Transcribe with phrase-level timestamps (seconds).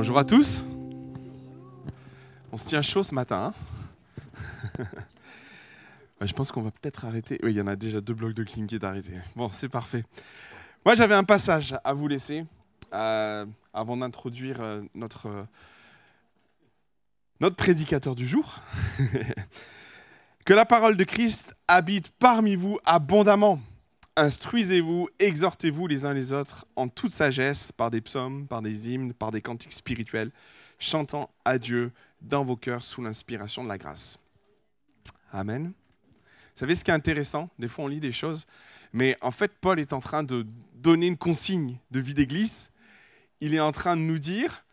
[0.00, 0.64] Bonjour à tous.
[2.50, 3.52] On se tient chaud ce matin.
[4.78, 4.84] hein
[6.22, 7.38] je pense qu'on va peut-être arrêter.
[7.42, 9.12] Oui, il y en a déjà deux blocs de clim qui est arrêté.
[9.36, 10.02] Bon, c'est parfait.
[10.86, 12.46] Moi, j'avais un passage à vous laisser
[12.94, 13.44] euh,
[13.74, 14.80] avant d'introduire euh,
[15.26, 15.44] euh,
[17.40, 18.58] notre prédicateur du jour.
[20.46, 23.60] que la parole de Christ habite parmi vous abondamment.
[24.20, 29.14] Instruisez-vous, exhortez-vous les uns les autres en toute sagesse par des psaumes, par des hymnes,
[29.14, 30.30] par des cantiques spirituels,
[30.78, 31.90] chantant à Dieu
[32.20, 34.18] dans vos cœurs sous l'inspiration de la grâce.
[35.32, 35.72] Amen.
[36.12, 36.20] Vous
[36.54, 37.48] savez ce qui est intéressant?
[37.58, 38.46] Des fois on lit des choses,
[38.92, 40.44] mais en fait Paul est en train de
[40.74, 42.72] donner une consigne de vie d'église.
[43.40, 44.66] Il est en train de nous dire,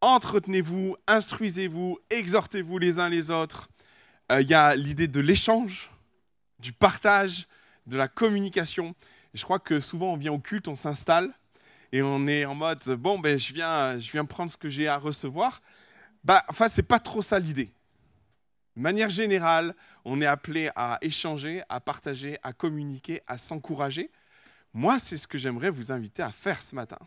[0.00, 3.68] entretenez-vous, instruisez-vous, exhortez-vous les uns les autres.
[4.32, 5.90] Euh, Il y a l'idée de l'échange,
[6.60, 7.46] du partage,
[7.86, 8.94] de la communication.
[9.34, 11.32] Je crois que souvent on vient au culte, on s'installe
[11.92, 14.88] et on est en mode bon ben je viens, je viens prendre ce que j'ai
[14.88, 15.62] à recevoir.
[16.22, 17.70] Bah, enfin c'est pas trop ça l'idée.
[18.76, 19.74] De manière générale,
[20.04, 24.10] on est appelé à échanger, à partager, à communiquer, à s'encourager.
[24.72, 26.98] Moi, c'est ce que j'aimerais vous inviter à faire ce matin.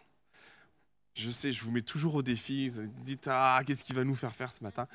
[1.14, 2.70] Je sais, je vous mets toujours au défi.
[2.70, 4.88] Vous dites, ah, qu'est-ce qui va nous faire faire ce matin?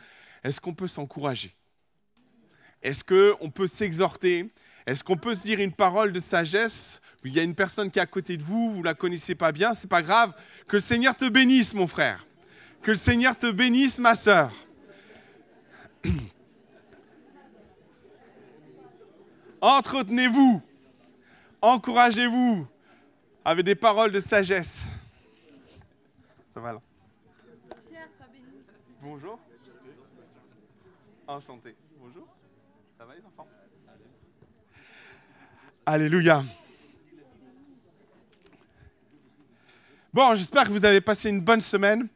[0.43, 1.55] Est-ce qu'on peut s'encourager?
[2.81, 4.51] Est-ce qu'on peut s'exhorter?
[4.87, 7.99] Est-ce qu'on peut se dire une parole de sagesse Il y a une personne qui
[7.99, 10.35] est à côté de vous, vous ne la connaissez pas bien, c'est pas grave.
[10.67, 12.27] Que le Seigneur te bénisse, mon frère.
[12.83, 14.53] Que le Seigneur te bénisse, ma sœur.
[19.61, 20.61] Entretenez-vous,
[21.61, 22.67] encouragez-vous
[23.45, 24.85] avec des paroles de sagesse.
[26.53, 26.81] Ça va là
[29.01, 29.39] Bonjour.
[31.27, 31.75] Enchanté.
[31.99, 32.27] Bonjour.
[32.99, 33.49] Ça va les enfants
[35.85, 36.45] Alléluia.
[40.15, 42.07] Bon, j'espère que vous avez passé une bonne semaine.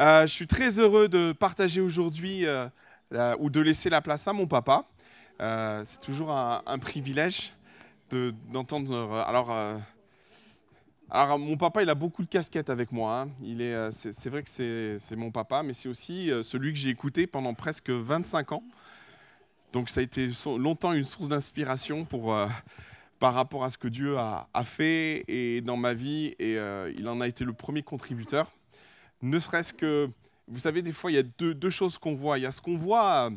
[0.00, 2.68] Euh, je suis très heureux de partager aujourd'hui euh,
[3.38, 4.86] ou de laisser la place à mon papa.
[5.40, 7.52] Euh, c'est toujours un, privilège
[8.10, 9.24] de- d'entendre.
[11.08, 13.20] alors, mon papa, il a beaucoup de casquettes avec moi.
[13.20, 13.28] hein.
[13.40, 14.50] Il est, c'est, vrai que
[14.98, 18.64] c'est, mon papa, mais c'est aussi celui que j'ai écouté pendant presque 25 ans.
[19.72, 20.28] Donc, ça a été
[20.58, 22.34] longtemps une source d'inspiration pour,
[23.18, 26.34] par rapport à ce que Dieu a, fait et dans ma vie.
[26.38, 28.52] Et euh, il en a été le premier contributeur.
[29.22, 30.10] Ne serait-ce que,
[30.48, 32.38] vous savez, des fois, il y a deux, choses qu'on voit.
[32.38, 33.30] Il y a ce qu'on voit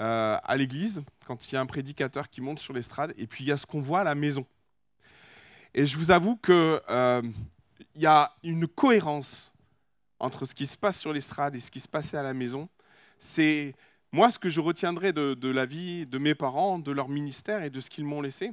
[0.00, 3.44] euh, à l'église, quand il y a un prédicateur qui monte sur l'estrade, et puis
[3.44, 4.46] il y a ce qu'on voit à la maison.
[5.74, 6.80] Et je vous avoue qu'il
[7.96, 9.52] y a une cohérence
[10.18, 12.68] entre ce qui se passe sur l'estrade et ce qui se passait à la maison.
[13.18, 13.74] C'est
[14.12, 17.68] moi ce que je retiendrai de la vie de mes parents, de leur ministère et
[17.68, 18.52] de ce qu'ils m'ont laissé.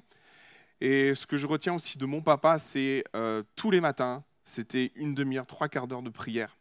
[0.84, 4.92] Et ce que je retiens aussi de mon papa, c'est euh, tous les matins, c'était
[4.96, 6.58] une demi-heure, trois quarts d'heure de prière.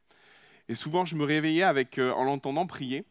[0.68, 3.04] Et souvent, je me réveillais avec, euh, en l'entendant prier,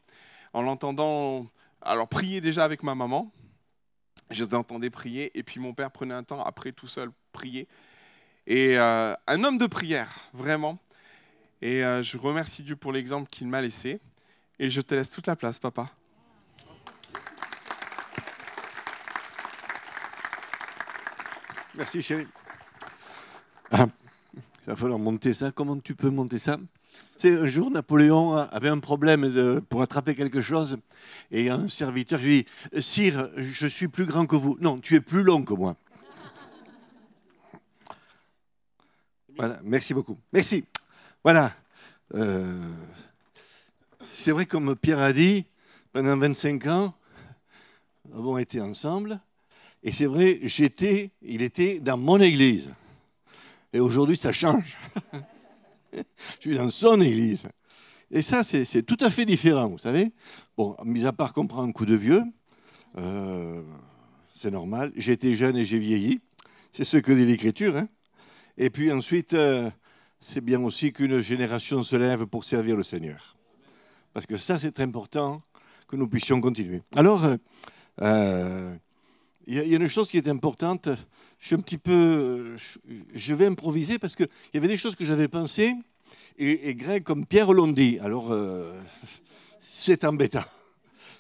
[0.54, 1.48] en l'entendant,
[1.82, 3.30] alors prier déjà avec ma maman,
[4.30, 7.68] je les entendais prier, et puis mon père prenait un temps après tout seul prier.
[8.48, 10.80] Et euh, un homme de prière, vraiment.
[11.62, 14.00] Et je remercie Dieu pour l'exemple qu'il m'a laissé.
[14.60, 15.92] Et je te laisse toute la place, papa.
[21.82, 22.28] Merci chérie.
[23.72, 23.88] Ah,
[24.36, 25.52] il va falloir monter ça.
[25.52, 26.60] Comment tu peux monter ça?
[27.18, 30.78] C'est un jour, Napoléon avait un problème pour attraper quelque chose.
[31.32, 34.60] Et un serviteur lui dit Sire, je suis plus grand que vous.
[34.62, 35.76] Non, tu es plus long que moi.
[39.36, 40.20] Voilà, merci beaucoup.
[40.32, 40.64] Merci.
[41.24, 41.52] Voilà.
[42.14, 42.76] Euh,
[44.04, 45.48] c'est vrai, comme Pierre a dit,
[45.94, 46.94] pendant 25 ans,
[48.08, 49.20] nous avons été ensemble.
[49.84, 52.70] Et c'est vrai, j'étais, il était dans mon église.
[53.74, 54.78] Et aujourd'hui, ça change.
[55.94, 56.02] Je
[56.40, 57.48] suis dans son église.
[58.12, 60.12] Et ça, c'est tout à fait différent, vous savez.
[60.58, 62.24] Bon, mis à part qu'on prend un coup de vieux,
[62.98, 63.64] euh,
[64.34, 64.92] c'est normal.
[64.96, 66.20] J'ai été jeune et j'ai vieilli.
[66.74, 67.78] C'est ce que dit l'Écriture.
[67.78, 67.88] hein.
[68.58, 69.70] Et puis ensuite, euh,
[70.20, 73.38] c'est bien aussi qu'une génération se lève pour servir le Seigneur.
[74.14, 75.42] Parce que ça, c'est important
[75.88, 76.82] que nous puissions continuer.
[76.96, 77.26] Alors,
[78.02, 78.76] euh,
[79.52, 80.88] il y, a- une chose qui est importante.
[81.40, 85.74] Je vais improviser parce qu'il y avait des choses que j'avais pensées
[86.38, 88.00] et, et Greg comme Pierre l'ont dit.
[88.00, 88.82] Alors, euh,
[89.60, 90.46] c'est embêtant.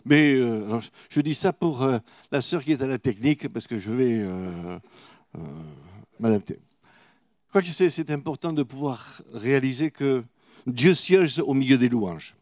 [0.05, 0.79] Mais euh,
[1.09, 1.99] je, dis ça pour euh,
[2.31, 4.79] la sœur qui est à la technique parce que je vais euh,
[6.19, 6.59] m'adapter.
[7.47, 10.23] Je crois que c'est important de pouvoir réaliser que
[10.65, 12.35] Dieu siège au milieu des louanges.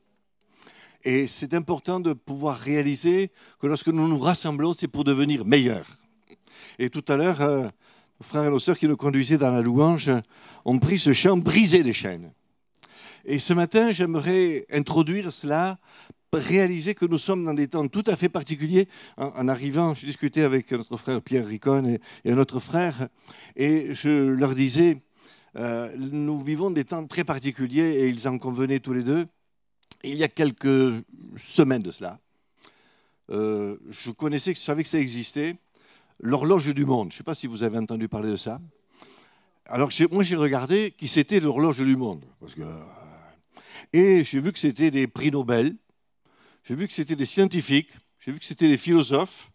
[1.03, 5.97] Et c'est important de pouvoir réaliser que lorsque nous nous rassemblons, c'est pour devenir meilleurs.
[6.77, 7.63] Et tout à l'heure, euh,
[8.19, 10.11] nos frères et nos sœurs qui nous conduisaient dans la louange
[10.65, 12.31] ont pris ce chant Briser les chaînes.
[13.23, 15.77] Et ce matin, j'aimerais introduire cela,
[16.33, 18.87] réaliser que nous sommes dans des temps tout à fait particuliers.
[19.17, 23.07] En, arrivant, je discutais avec notre frère Pierre Ricon et, un autre frère,
[23.55, 25.01] et je leur disais,
[25.55, 29.25] euh, nous vivons des temps très particuliers, et ils en convenaient tous les deux.
[30.03, 31.03] Il y a quelques
[31.37, 32.19] semaines de cela,
[33.31, 35.55] euh, je connaissais, je savais que ça existait,
[36.19, 37.11] l'horloge du monde.
[37.11, 38.59] Je ne sais pas si vous avez entendu parler de ça.
[39.65, 42.25] Alors moi j'ai regardé qui c'était l'horloge du monde.
[42.59, 42.83] Euh,
[43.93, 45.75] et j'ai vu que c'était des prix Nobel,
[46.63, 49.51] j'ai vu que c'était des scientifiques, j'ai vu que c'était des philosophes,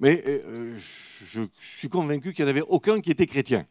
[0.00, 0.78] mais euh,
[1.26, 3.66] je, suis convaincu qu'il n'y en avait aucun qui était chrétien.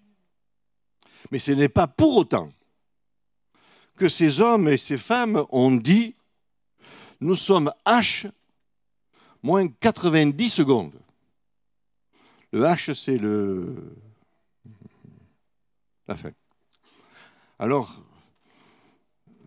[1.32, 2.52] Mais ce n'est pas pour autant
[3.96, 6.16] que ces hommes et ces femmes ont dit,
[7.20, 8.30] nous sommes H
[9.42, 11.00] moins 90 secondes.
[12.52, 13.96] Le H, c'est le...
[16.08, 16.32] la fin.
[17.60, 18.02] Alors,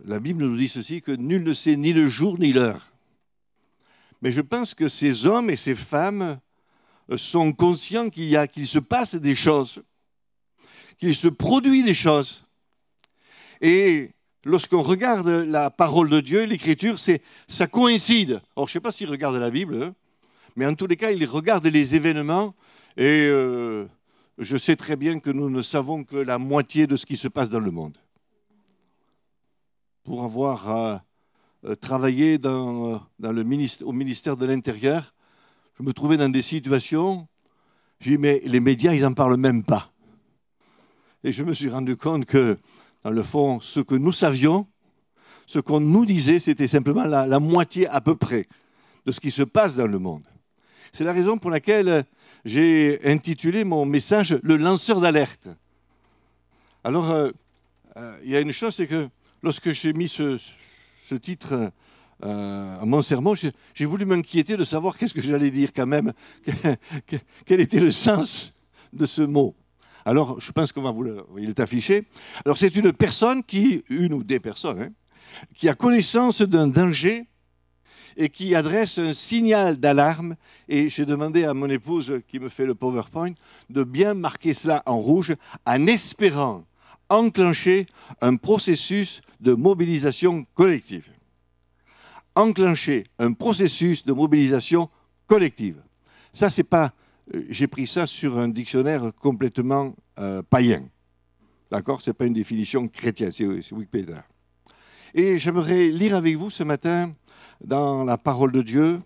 [0.05, 2.93] la Bible nous dit ceci, que nul ne sait ni le jour ni l'heure.
[4.23, 6.41] Mais je pense que ces hommes et ces femmes
[7.17, 9.83] sont conscients qu'il y a, qu'il se passe des choses,
[10.99, 12.45] qu'il se produit des choses.
[13.61, 14.11] Et
[14.47, 18.41] lorsqu'on regarde la parole de Dieu, l'écriture, c'est, ça coïncide.
[18.55, 19.95] Or, je ne sais pas s'ils regardent la Bible, hein,
[20.55, 22.55] mais en tous les cas, ils regardent les événements
[22.97, 23.87] et euh,
[24.39, 27.27] je sais très bien que nous ne savons que la moitié de ce qui se
[27.27, 27.99] passe dans le monde.
[30.05, 30.97] Pour avoir euh,
[31.65, 35.13] euh, travaillé au ministère de l'Intérieur,
[35.77, 37.27] je me trouvais dans des situations,
[37.99, 39.91] j'ai dit, mais les médias, ils n'en parlent même pas.
[41.25, 42.57] Et je me suis rendu compte que,
[43.06, 44.67] dans le fond, ce que nous savions,
[45.47, 48.49] ce qu'on nous disait, c'était simplement la moitié à peu près
[49.06, 50.25] de ce qui se passe dans le monde.
[50.93, 52.05] C'est la raison pour laquelle
[52.44, 55.47] j'ai intitulé mon message Le lanceur d'alerte.
[56.82, 57.31] Alors, euh,
[57.97, 59.09] euh, il y a une chose, c'est que
[59.41, 60.41] lorsque j'ai mis ce,
[61.23, 61.70] titre
[62.25, 66.12] euh, à mon sermon, j'ai voulu m'inquiéter de savoir qu'est-ce que j'allais dire quand même,
[67.47, 68.52] quel était le sens
[68.93, 69.55] de ce mot.
[70.06, 72.06] Alors, je pense qu'on va vous le, il est affiché.
[72.44, 74.91] Alors, c'est une personne qui, une ou des personnes, hein,
[75.53, 77.25] qui a connaissance d'un danger
[78.17, 80.37] et qui adresse un signal d'alarme.
[80.69, 83.32] Et j'ai demandé à mon épouse qui me fait le PowerPoint
[83.69, 85.35] de bien marquer cela en rouge
[85.67, 86.64] en espérant
[87.09, 87.87] enclencher
[88.20, 91.09] un processus de mobilisation collective.
[92.37, 94.88] Enclencher un processus de mobilisation
[95.26, 95.82] collective.
[96.32, 96.93] Ça, c'est pas.
[97.34, 100.88] Euh, j'ai pris ça sur un dictionnaire complètement euh, païen.
[101.70, 102.00] D'accord?
[102.00, 104.25] Ce n'est pas une définition chrétienne, c'est Wikipédia.
[105.14, 107.14] Et j'aimerais lire avec vous ce matin
[107.64, 109.00] dans la parole de Dieu.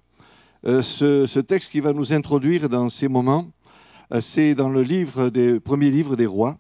[0.67, 3.51] Euh, ce, texte qui va nous introduire dans ces moments,
[4.13, 6.59] euh, c'est dans le livre premier livre des rois.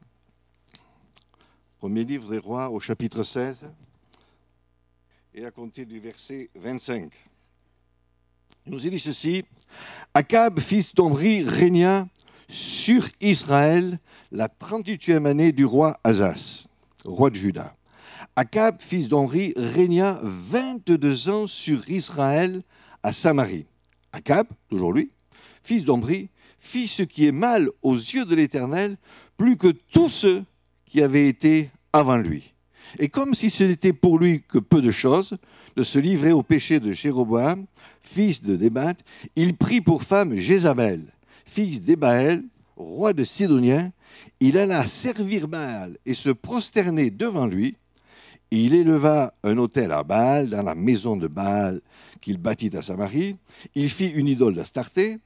[1.78, 3.72] Premier livre des rois au chapitre 16
[5.34, 7.29] et à compter du verset 25.
[8.66, 9.42] Il nous dit ceci
[10.12, 12.06] Akab, fils d'Omri, régna
[12.48, 13.98] sur Israël
[14.32, 16.66] la 38e année du roi Azas,
[17.04, 17.74] roi de Juda.
[18.36, 22.62] Akab, fils d'Henri, régna 22 ans sur Israël
[23.02, 23.66] à Samarie.
[24.12, 25.10] Akab, toujours lui,
[25.62, 26.28] fils d'Omri,
[26.58, 28.98] fit ce qui est mal aux yeux de l'Éternel,
[29.38, 30.44] plus que tous ceux
[30.84, 32.52] qui avaient été avant lui.
[32.98, 35.38] Et comme si ce n'était pour lui que peu de choses,
[35.76, 37.66] de se livrer au péché de Jéroboam,
[38.00, 38.94] fils de Débat,
[39.36, 41.12] il prit pour femme Jézabel,
[41.44, 42.42] fils d'Ébaël,
[42.76, 43.92] roi de Sidonien.
[44.40, 47.76] Il alla servir Baal et se prosterner devant lui,
[48.50, 51.80] il éleva un autel à Baal dans la maison de Baal
[52.20, 53.36] qu'il bâtit à Samarie.
[53.74, 55.18] Il fit une idole d'Astarté.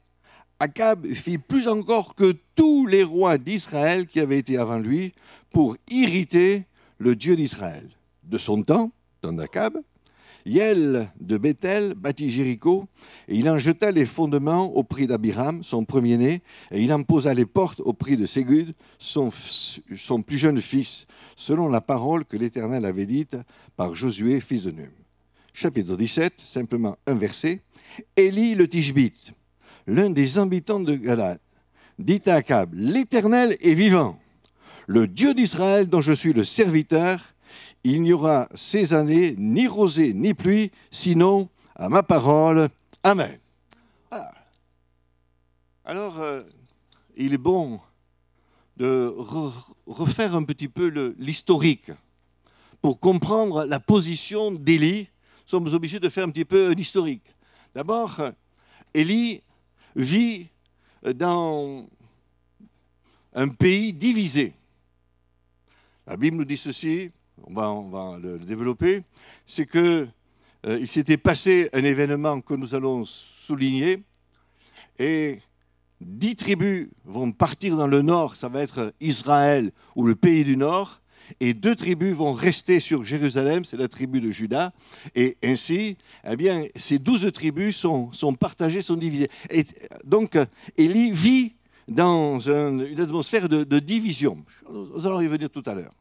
[0.60, 5.12] Akab fit plus encore que tous les rois d'Israël qui avaient été avant lui
[5.50, 6.66] pour irriter
[6.98, 7.88] le Dieu d'Israël.
[8.24, 9.78] De son temps, temps d'Akab,
[10.46, 12.86] Yel de Bethel bâtit Jéricho,
[13.28, 17.32] et il en jeta les fondements au prix d'Abiram, son premier-né, et il en posa
[17.32, 19.30] les portes au prix de Ségud, son,
[20.22, 23.36] plus jeune fils, selon la parole que l'Éternel avait dite
[23.76, 24.90] par Josué, fils de Num.
[25.54, 27.62] Chapitre 17, simplement un verset.
[28.16, 29.32] Élie le Tishbite,
[29.86, 31.38] l'un des habitants de Galad,
[31.98, 34.18] dit à Akab, L'Éternel est vivant,
[34.86, 37.33] le Dieu d'Israël dont je suis le serviteur,
[37.84, 42.68] il n'y aura ces années ni rosée ni pluie, sinon à ma parole.
[43.02, 43.38] Amen.
[45.84, 46.42] Alors, euh,
[47.14, 47.78] il est bon
[48.78, 49.14] de
[49.86, 51.90] refaire un petit peu l'historique
[52.80, 55.08] pour comprendre la position d'Élie.
[55.44, 57.34] Nous sommes obligés de faire un petit peu l'historique.
[57.74, 58.18] D'abord,
[58.94, 59.42] Élie
[59.94, 60.48] vit
[61.02, 61.86] dans
[63.34, 64.54] un pays divisé.
[66.06, 67.10] La Bible nous dit ceci,
[67.42, 69.02] on va, le, développer,
[69.46, 70.06] c'est que
[70.66, 74.02] euh, s'était passé un événement que nous allons souligner,
[74.98, 75.38] et
[76.00, 80.56] dix tribus vont partir dans le nord, ça va être Israël ou le pays du
[80.56, 81.00] nord,
[81.40, 84.72] et deux tribus vont rester sur Jérusalem, c'est la tribu de Juda,
[85.14, 85.96] et ainsi,
[86.28, 89.30] eh bien, ces douze tribus sont, partagées, sont divisées.
[90.04, 90.38] Donc,
[90.76, 91.54] Élie vit
[91.88, 94.44] dans une atmosphère de, de division.
[94.70, 95.92] Nous allons y venir tout à l'heure.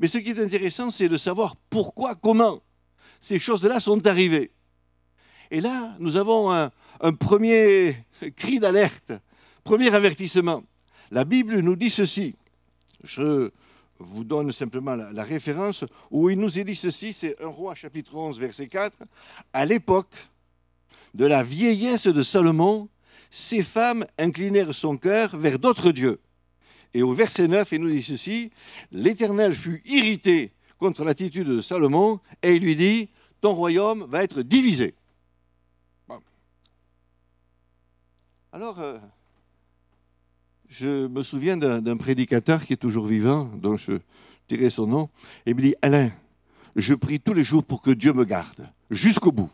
[0.00, 2.60] Mais ce qui est intéressant, c'est de savoir pourquoi, comment
[3.20, 4.52] ces choses-là sont arrivées.
[5.50, 6.70] Et là, nous avons un,
[7.18, 7.96] premier
[8.36, 9.12] cri d'alerte,
[9.64, 10.62] premier avertissement.
[11.10, 12.36] La Bible nous dit ceci.
[13.02, 13.50] Je
[13.98, 18.14] vous donne simplement la, référence où il nous est dit ceci, c'est 1 roi chapitre
[18.14, 18.98] 11 verset 4.
[19.52, 20.14] À l'époque
[21.14, 22.88] de la vieillesse de Salomon,
[23.30, 26.20] ces femmes inclinèrent son cœur vers d'autres dieux.
[26.94, 28.50] Et au verset 9, il nous dit ceci,
[28.92, 33.08] l'Éternel fut irrité contre l'attitude de Salomon et il lui dit,
[33.40, 34.94] ton royaume va être divisé.
[38.52, 38.98] Alors, euh,
[40.68, 44.00] je me souviens d'un prédicateur qui est toujours vivant, dont je
[44.48, 45.10] dirai son nom,
[45.44, 46.10] et il me dit, Alain,
[46.74, 49.50] je prie tous les jours pour que Dieu me garde jusqu'au bout.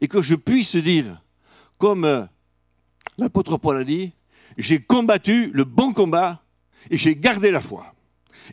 [0.00, 1.22] Et que je puisse dire,
[1.76, 2.24] comme euh,
[3.18, 4.12] l'apôtre Paul a dit,
[4.58, 6.42] j'ai combattu le bon combat
[6.90, 7.94] et j'ai gardé la foi.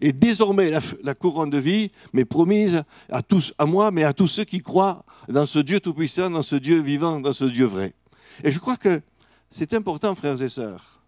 [0.01, 0.71] Et désormais,
[1.03, 4.61] la, couronne de vie m'est promise à tous, à moi, mais à tous ceux qui
[4.61, 7.93] croient dans ce Dieu tout-puissant, dans ce Dieu vivant, dans ce Dieu vrai.
[8.43, 9.01] Et je crois que
[9.49, 11.01] c'est important, frères et sœurs,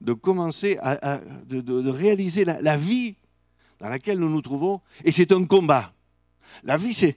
[0.00, 3.16] de commencer à, réaliser la vie
[3.80, 5.92] dans laquelle nous nous trouvons, et c'est un combat.
[6.62, 7.16] La vie, c'est,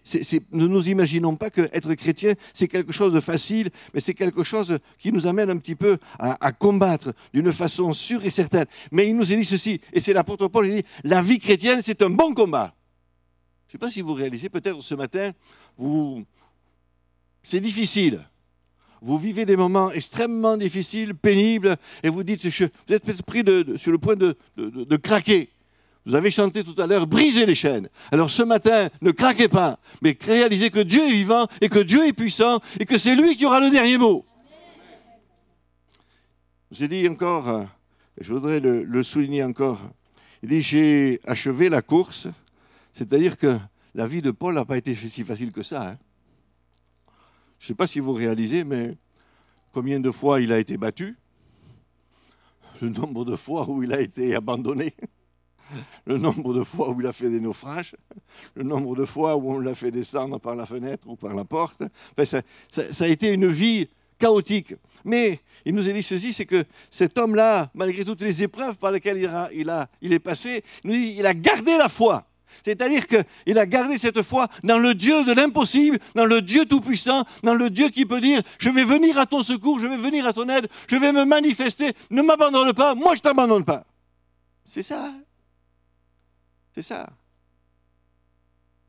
[0.51, 4.79] ne nous imaginons pas qu'être chrétien, c'est quelque chose de facile, mais c'est quelque chose
[4.97, 8.65] qui nous amène un petit peu à, combattre d'une façon sûre et certaine.
[8.91, 12.01] Mais il nous dit ceci, et c'est l'apôtre Paul, il dit, la vie chrétienne, c'est
[12.01, 12.73] un bon combat.
[13.67, 15.31] Je ne sais pas si vous réalisez, peut-être ce matin,
[15.77, 16.23] vous,
[17.43, 18.23] c'est difficile.
[19.01, 23.43] Vous vivez des moments extrêmement difficiles, pénibles, et vous dites, vous êtes peut-être pris
[23.77, 25.49] sur le point de craquer.
[26.07, 27.89] Vous avez chanté tout à l'heure, brisez les chaînes.
[28.13, 32.07] Alors ce matin, ne craquez pas, mais réalisez que Dieu est vivant et que Dieu
[32.07, 34.25] est puissant et que c'est lui qui aura le dernier mot.
[36.71, 37.65] Je vous ai dit encore, euh,
[38.21, 39.81] je voudrais le, souligner encore,
[40.43, 42.29] il dit, j'ai achevé la course,
[42.93, 43.59] c'est-à-dire que
[43.93, 45.89] la vie de Paul n'a pas été si facile que ça.
[45.89, 45.97] Hein.
[47.59, 48.95] Je ne sais pas si vous réalisez, mais
[49.73, 51.17] combien de fois il a été battu,
[52.81, 54.93] le nombre de fois où il a été abandonné?
[56.05, 57.95] Le nombre de fois où il a fait des naufrages,
[58.55, 61.45] le nombre de fois où on l'a fait descendre par la fenêtre ou par la
[61.45, 61.83] porte.
[62.23, 62.41] ça,
[62.99, 63.87] a été une vie
[64.19, 64.73] chaotique.
[65.05, 68.91] Mais il nous a dit ceci, c'est que cet homme-là, malgré toutes les épreuves par
[68.91, 72.25] lesquelles il, a, il, est passé, il a gardé la foi.
[72.65, 77.23] C'est-à-dire qu'il a gardé cette foi dans le Dieu de l'impossible, dans le Dieu tout-puissant,
[77.43, 80.25] dans le Dieu qui peut dire, je vais venir à ton secours, je vais venir
[80.25, 83.85] à ton aide, je vais me manifester, ne m'abandonne pas, moi je ne t'abandonne pas.
[84.65, 85.13] C'est ça.
[86.77, 87.09] C'est ça.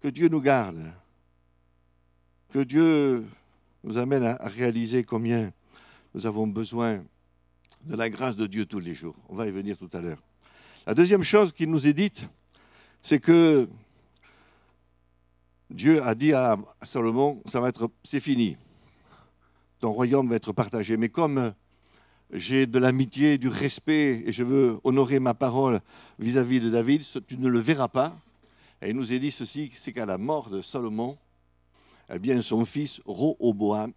[0.02, 0.92] Que Dieu nous garde.
[2.50, 3.26] Que Dieu
[3.82, 5.54] nous amène à réaliser combien
[6.12, 7.02] nous avons besoin
[7.84, 9.16] de la grâce de Dieu tous les jours.
[9.30, 10.22] On va y venir tout à l'heure.
[10.86, 12.28] La deuxième chose qu'il nous est dite,
[13.02, 13.66] c'est que
[15.70, 17.42] Dieu a dit à Salomon,
[18.04, 18.58] c'est fini.
[19.78, 20.98] Ton royaume va être partagé.
[20.98, 21.54] Mais comme
[22.32, 25.80] j'ai de l'amitié, du respect et je veux honorer ma parole
[26.18, 28.18] vis-à-vis de David, tu ne le verras pas.
[28.82, 31.16] Et il nous est dit ceci, c'est qu'à la mort de Salomon,
[32.12, 33.92] eh bien, son fils Roboam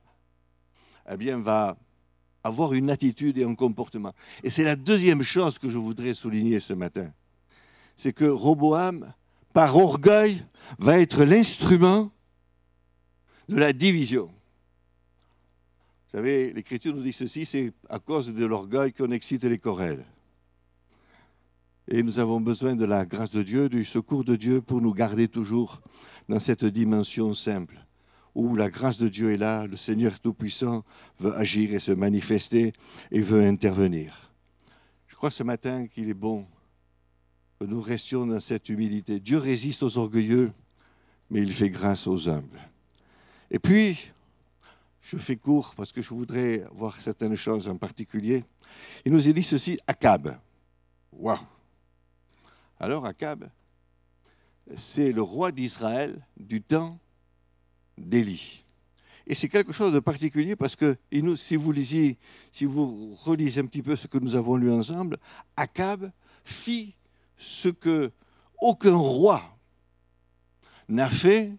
[1.09, 1.77] eh bien, va
[2.43, 4.13] avoir une attitude et un comportement.
[4.43, 7.11] Et c'est la deuxième chose que je voudrais souligner ce matin.
[7.97, 9.13] C'est que Roboam,
[9.53, 10.43] par orgueil,
[10.79, 12.11] va être l'instrument
[13.47, 14.31] de la division.
[16.12, 20.03] Vous savez, l'Écriture nous dit ceci, c'est à cause de l'orgueil qu'on excite les querelles.
[21.88, 24.94] Et nous avons besoin de la grâce de Dieu, du secours de Dieu pour nous
[24.94, 25.80] garder toujours
[26.27, 27.86] dans cette dimension simple,
[28.36, 30.84] où la grâce de Dieu est là, le Seigneur Tout-Puissant
[31.18, 32.74] veut agir et se manifester
[33.10, 34.34] et veut intervenir.
[35.08, 36.46] Je crois ce matin qu'il est bon
[37.58, 39.22] que nous restions dans cette humilité.
[39.22, 40.51] Dieu résiste aux orgueilleux,
[41.30, 42.60] mais il fait grâce aux humbles.
[43.50, 44.12] Et puis,
[45.01, 48.43] je fais court parce que je voudrais voir certaines choses en particulier.
[49.05, 50.38] Il nous a dit ceci, Akab.
[51.12, 51.39] Waouh
[52.79, 53.50] Alors Akab,
[54.77, 56.98] c'est le roi d'Israël du temps
[57.98, 58.63] d'Élie.
[59.27, 60.98] Et c'est quelque chose de particulier parce que
[61.36, 62.17] si, vous lisez,
[62.51, 65.17] si vous relisez un petit peu ce que nous avons lu ensemble,
[65.55, 66.12] Akab
[66.43, 66.96] fit
[67.38, 68.12] ce que
[68.60, 69.58] aucun roi
[70.88, 71.55] n'a fait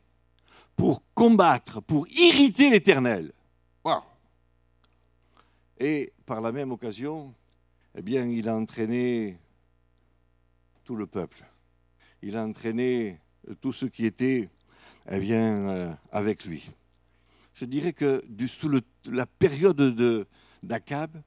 [0.83, 3.33] pour combattre, pour irriter l'Éternel.
[5.79, 7.33] Et par la même occasion,
[7.97, 9.39] eh bien, il a entraîné
[10.85, 11.45] tout le peuple.
[12.21, 13.21] Il a entraîné
[13.61, 14.49] tout ce qui était
[15.09, 16.69] eh bien, euh, avec lui.
[17.55, 18.69] Je dirais que du, sous
[19.07, 20.27] la période
[20.65, 21.23] d'Akab,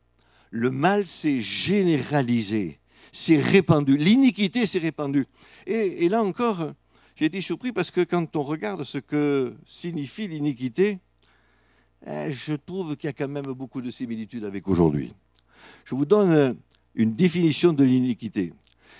[0.49, 2.81] le mal s'est généralisé,
[3.13, 5.27] s'est répandu, l'iniquité s'est répandue.
[5.65, 6.73] Et, là encore,
[7.15, 10.99] j'ai été surpris parce que quand on regarde ce que signifie l'iniquité,
[12.05, 15.13] eh, je trouve qu'il y a quand même beaucoup de similitudes avec aujourd'hui.
[15.85, 16.57] Je vous donne
[16.93, 18.53] une définition de l'iniquité.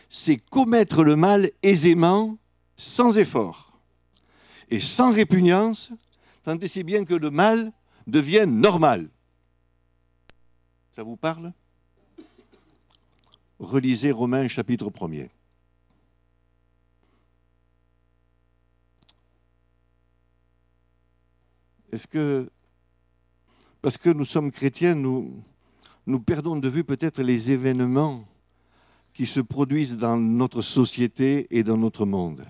[0.10, 2.38] C'est commettre le mal aisément,
[2.78, 3.80] sans effort
[4.70, 5.92] et sans répugnance,
[6.44, 7.72] tant et si bien que le mal
[8.08, 9.10] devienne normal.
[10.94, 11.54] Ça vous parle?
[13.60, 15.30] Relisez Romains chapitre 1er.
[21.96, 22.50] Est-ce que,
[23.82, 28.28] parce que nous sommes chrétiens, nous, perdons de vue peut-être les événements
[29.14, 32.46] qui se produisent dans notre société et dans notre monde.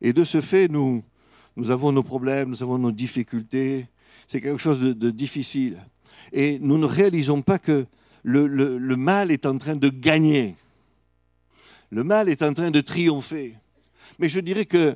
[0.00, 1.02] Et de ce fait, nous,
[1.70, 3.88] avons nos problèmes, nous avons nos difficultés.
[4.28, 5.84] C'est quelque chose de, difficile.
[6.32, 7.84] Et nous ne réalisons pas que
[8.22, 10.54] le, mal est en train de gagner.
[11.90, 13.56] Le mal est en train de triompher.
[14.20, 14.94] Mais je dirais que,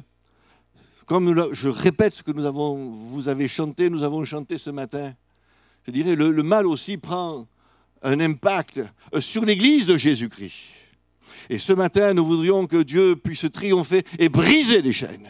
[1.07, 5.15] comme je répète ce que nous avons, vous avez chanté, nous avons chanté ce matin,
[5.87, 7.47] je dirais le, le mal aussi prend
[8.03, 8.81] un impact
[9.21, 10.55] sur l'Église de Jésus-Christ.
[11.51, 15.29] Et ce matin, nous voudrions que Dieu puisse triompher et briser les chaînes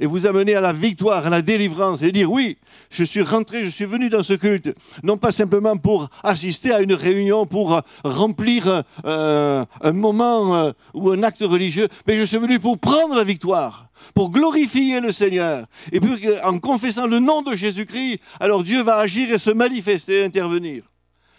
[0.00, 2.58] et vous amener à la victoire, à la délivrance, et dire oui,
[2.90, 6.80] je suis rentré, je suis venu dans ce culte, non pas simplement pour assister à
[6.80, 12.38] une réunion, pour remplir euh, un moment euh, ou un acte religieux, mais je suis
[12.38, 15.66] venu pour prendre la victoire, pour glorifier le Seigneur.
[15.92, 20.24] Et puis en confessant le nom de Jésus-Christ, alors Dieu va agir et se manifester,
[20.24, 20.84] intervenir.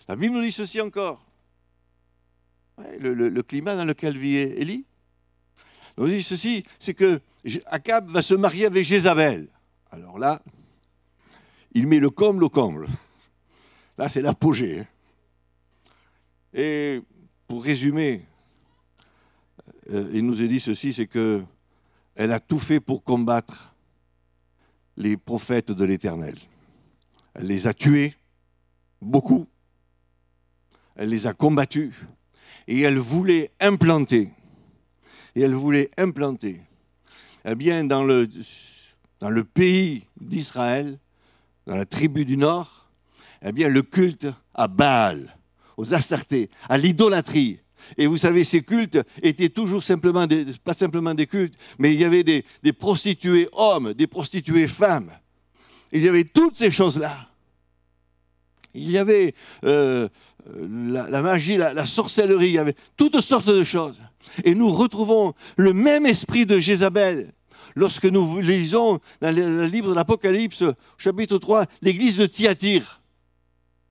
[0.08, 1.22] La Bible nous dit ceci encore.
[3.00, 4.87] le, climat dans lequel vit Élie.
[5.98, 7.22] Nous dit ceci, c'est que
[7.66, 9.48] Akab va se marier avec Jézabel.
[9.92, 10.42] Alors là,
[11.72, 12.88] il met le comble au comble.
[13.98, 14.82] Là, c'est l'apogée.
[14.82, 14.86] Hein.
[16.54, 17.02] Et
[17.48, 18.26] pour résumer,
[19.92, 21.44] euh, il nous a dit ceci, c'est que
[22.16, 23.74] elle a tout fait pour combattre
[24.98, 26.36] les prophètes de l'Éternel.
[27.36, 28.16] Elle les a tués,
[29.02, 29.46] beaucoup.
[30.96, 31.94] Elle les a combattus.
[32.68, 34.32] Et elle voulait implanter,
[35.38, 36.62] et elle voulait implanter
[37.46, 38.28] eh bien, dans le,
[39.44, 40.98] pays d'Israël,
[41.68, 42.90] dans la tribu du Nord,
[43.44, 45.38] eh bien, le culte à Baal,
[45.78, 47.60] aux Astartés, à l'idolâtrie.
[47.98, 52.02] Et vous savez, ces cultes étaient toujours simplement, des, pas simplement des cultes, mais il
[52.02, 55.12] y avait des, des prostituées hommes, des prostituées femmes.
[55.92, 57.30] Il y avait toutes ces choses-là.
[58.78, 60.08] Il y avait euh,
[60.56, 64.02] la, magie, la, sorcellerie, il y avait toutes sortes de choses.
[64.44, 67.34] Et nous retrouvons le même esprit de Jézabel
[67.76, 70.64] lorsque nous lisons dans le livre de l'Apocalypse,
[70.98, 73.02] chapitre 3, l'église de Thyatire.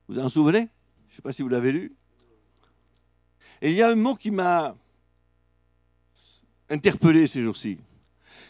[0.09, 0.69] Vous en souvenez?
[1.09, 1.93] Je ne sais pas si vous l'avez lu.
[3.63, 4.77] Et il y a un mot qui m'a
[6.71, 7.79] interpellé ces jours-ci.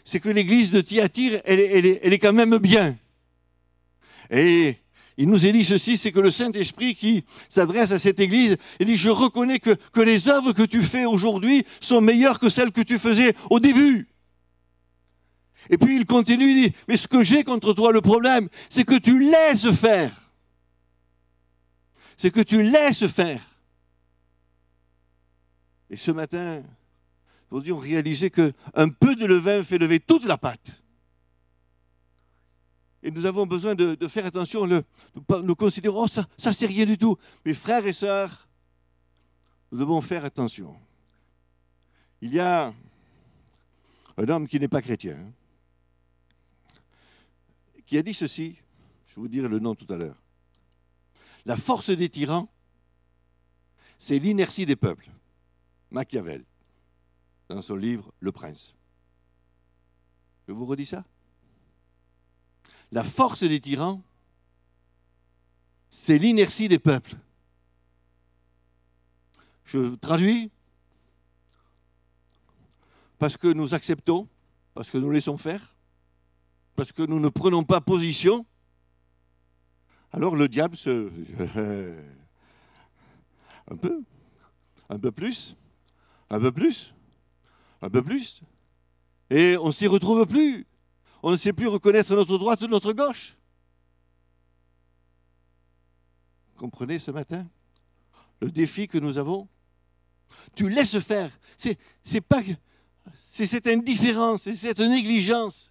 [0.03, 2.95] C'est que l'église de Thyatire, elle, est quand même bien.
[4.29, 4.75] Et
[5.17, 8.85] il nous est dit ceci, c'est que le Saint-Esprit qui s'adresse à cette église, il
[8.85, 12.81] dit, je reconnais que, les œuvres que tu fais aujourd'hui sont meilleures que celles que
[12.81, 14.07] tu faisais au début.
[15.71, 18.85] Et puis il continue, il dit, mais ce que j'ai contre toi, le problème, c'est
[18.85, 20.15] que tu laisses faire.
[22.15, 23.43] C'est que tu laisses faire.
[25.89, 26.63] Et ce matin,
[27.49, 30.81] aujourd'hui, on réalisait qu'un peu de levain fait lever toute la pâte.
[33.03, 34.65] Et nous avons besoin de, faire attention.
[34.65, 34.83] Le,
[35.43, 37.17] nous, considérons, oh, ça, ça c'est rien du tout.
[37.45, 38.47] Mes frères et sœurs,
[39.71, 40.75] nous devons faire attention.
[42.21, 42.73] Il y a
[44.17, 45.17] un homme qui n'est pas chrétien.
[45.17, 45.31] Hein
[47.87, 48.57] qui a dit ceci,
[49.07, 50.21] je vous dire le nom tout à l'heure.
[51.45, 52.49] La force des tyrans,
[53.97, 55.09] c'est l'inertie des peuples.
[55.89, 56.43] Machiavel,
[57.47, 58.75] dans son livre Le Prince.
[60.47, 61.05] Je vous redis ça?
[62.91, 64.01] La force des tyrans,
[65.89, 67.15] c'est l'inertie des peuples.
[69.65, 70.49] Je traduis
[73.19, 74.27] parce que nous acceptons,
[74.73, 75.75] parce que nous laissons faire,
[76.75, 78.45] parce que nous ne prenons pas position,
[80.13, 81.11] alors le diable se...
[83.69, 84.01] un peu,
[84.89, 85.57] un peu plus,
[86.29, 86.93] un peu plus,
[87.81, 88.41] un peu plus.
[89.29, 90.65] Et on s'y retrouve plus.
[91.27, 93.35] On ne sait plus reconnaître notre droite de notre gauche.
[96.55, 97.45] Comprenez ce matin
[98.39, 99.49] le défi que nous avons?
[100.55, 101.37] Tu laisses faire.
[101.57, 102.39] C'est, c'est pas
[103.29, 105.69] c'est cette indifférence, c'est cette négligence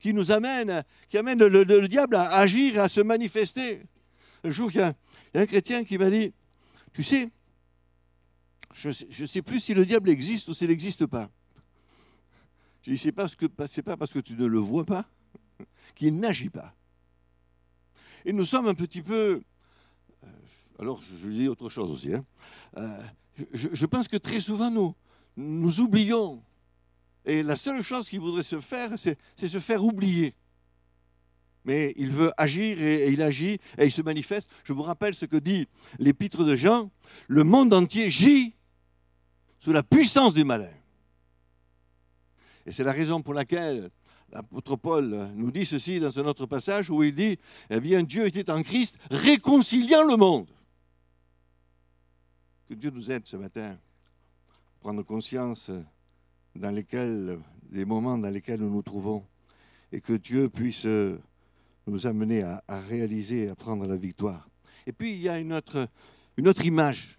[0.00, 3.84] qui nous amène, qui amène le, diable à agir, à se manifester.
[4.42, 4.96] Un jour, il y, a,
[5.34, 6.32] un chrétien qui m'a dit,
[6.92, 7.30] tu sais,
[8.74, 11.30] je ne sais plus si le diable existe ou s'il n'existe pas.
[12.86, 15.04] Je dis, c'est pas, pas parce que tu ne le vois pas
[15.96, 16.72] qu'il n'agit pas.
[18.24, 19.42] Et nous sommes un petit peu...
[20.22, 20.28] Euh,
[20.78, 22.14] alors, je dis autre chose aussi.
[22.14, 22.24] Hein.
[22.76, 23.02] Euh,
[23.52, 24.94] je, pense que très souvent, nous,
[25.36, 26.40] nous oublions.
[27.24, 30.34] Et la seule chose qu'il voudrait se faire, c'est se faire oublier.
[31.64, 34.48] Mais il veut agir et, il agit et il se manifeste.
[34.62, 35.66] Je vous rappelle ce que dit
[35.98, 36.92] l'épître de Jean.
[37.26, 38.54] Le monde entier gît
[39.58, 40.70] sous la puissance du malin.
[42.66, 43.90] Et c'est la raison pour laquelle
[44.32, 47.38] l'apôtre Paul nous dit ceci dans un autre passage où il dit,
[47.70, 50.50] eh bien Dieu était en Christ réconciliant le monde.
[52.68, 55.70] Que Dieu nous aide ce matin à prendre conscience
[56.56, 57.38] dans lesquels,
[57.70, 59.24] des moments dans lesquels nous nous trouvons
[59.92, 60.86] et que Dieu puisse
[61.86, 64.48] nous amener à, réaliser, à prendre la victoire.
[64.88, 65.88] Et puis il y a une autre
[66.64, 67.15] image.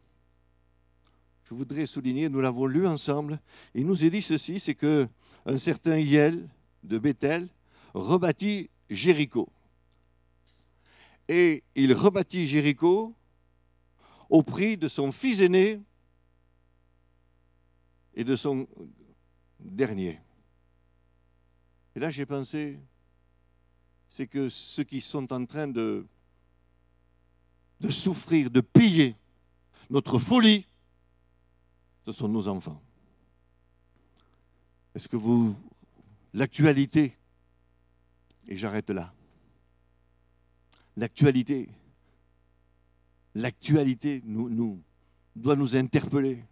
[1.50, 3.40] Je voudrais souligner, nous l'avons lu ensemble,
[3.74, 5.08] il nous est dit ceci, c'est que
[5.46, 6.50] un certain Yel
[6.84, 7.48] de Bethel
[7.94, 9.48] rebâtit Jéricho.
[11.30, 13.14] Et il rebâtit Jéricho
[14.30, 15.80] au prix de son fils aîné
[18.14, 18.68] et de son
[19.58, 20.20] dernier.
[21.96, 22.78] Et là, j'ai pensé,
[24.10, 26.06] c'est que ceux qui sont en train de,
[27.80, 29.16] de souffrir, de piller
[29.90, 30.66] notre folie,
[32.08, 32.82] ce sont nos enfants.
[34.96, 35.58] Est-ce que vous,
[36.34, 37.18] l'actualité,
[38.48, 39.14] et j'arrête là,
[40.96, 41.68] l'actualité,
[43.36, 44.82] l'actualité nous,
[45.36, 46.46] doit nous interpeller.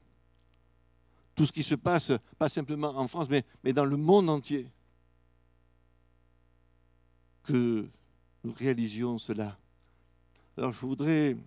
[1.35, 4.69] Tout ce qui se passe, pas simplement en France, mais, mais dans le monde entier.
[7.43, 7.87] Que
[8.43, 9.57] nous réalisions cela.
[10.57, 11.37] Alors je voudrais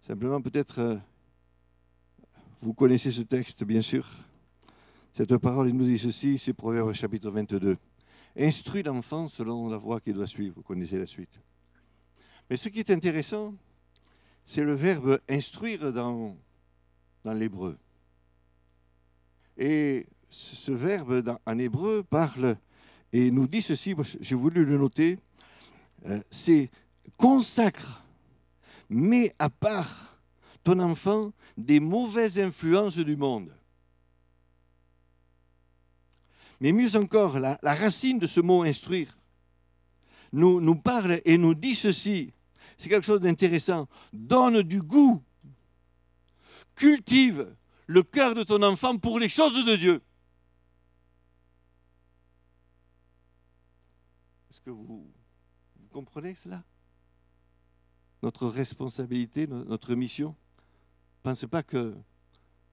[0.00, 0.96] simplement peut-être, euh,
[2.60, 4.06] vous connaissez ce texte bien sûr,
[5.12, 7.76] cette parole nous dit ceci, c'est Proverbe chapitre 22.
[8.36, 11.40] Instruis l'enfant selon la voie qu'il doit suivre, vous connaissez la suite.
[12.50, 13.54] Mais ce qui est intéressant,
[14.44, 16.36] c'est le verbe instruire dans,
[17.24, 17.76] dans l'hébreu.
[19.56, 22.56] Et ce verbe en hébreu parle
[23.12, 25.18] et nous dit ceci, j'ai voulu le noter,
[26.06, 26.70] euh, c'est
[27.16, 28.04] consacre,
[28.90, 30.20] mets à part
[30.62, 33.52] ton enfant des mauvaises influences du monde.
[36.60, 39.18] Mais mieux encore, la, racine de ce mot instruire
[40.32, 42.32] nous, nous parle et nous dit ceci,
[42.76, 43.88] c'est quelque chose d'intéressant.
[44.12, 45.22] Donne du goût.
[46.74, 47.54] Cultive
[47.86, 50.02] le cœur de ton enfant pour les choses de Dieu.
[54.50, 55.10] Est-ce que vous,
[55.90, 56.62] comprenez cela?
[58.22, 60.36] Notre responsabilité, notre mission?
[61.22, 61.94] Pensez pas que,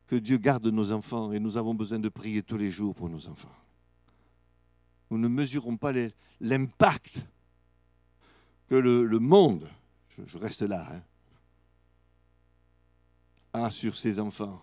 [0.07, 3.09] que Dieu garde nos enfants et nous avons besoin de prier tous les jours pour
[3.09, 3.55] nos enfants.
[5.09, 5.91] Nous ne mesurons pas
[6.41, 7.25] l'impact
[8.67, 9.69] que le, monde
[10.25, 11.01] je, reste là, hein,
[13.53, 14.61] a sur ses enfants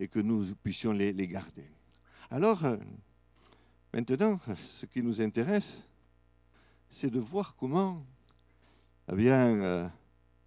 [0.00, 1.66] et que nous puissions les, garder.
[2.30, 2.76] Alors, euh,
[3.92, 5.78] maintenant, ce qui nous intéresse,
[6.88, 8.04] c'est de voir comment
[9.10, 9.88] eh bien, euh,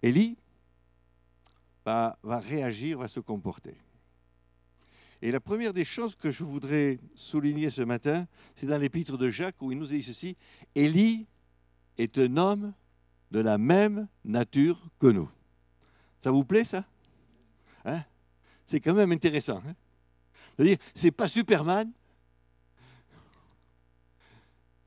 [0.02, 0.36] Élie
[1.86, 3.76] va, réagir, va se comporter.
[5.22, 9.30] Et la première des choses que je voudrais souligner ce matin, c'est dans l'épître de
[9.30, 10.36] Jacques où il nous dit ceci,
[10.74, 11.26] Élie
[11.96, 12.74] est un homme
[13.30, 15.30] de la même nature que nous.
[16.20, 16.84] Ça vous plaît ça?
[17.84, 18.02] Hein?
[18.66, 19.62] C'est quand même intéressant.
[19.66, 19.74] Hein?
[20.58, 21.90] Dire, c'est pas Superman,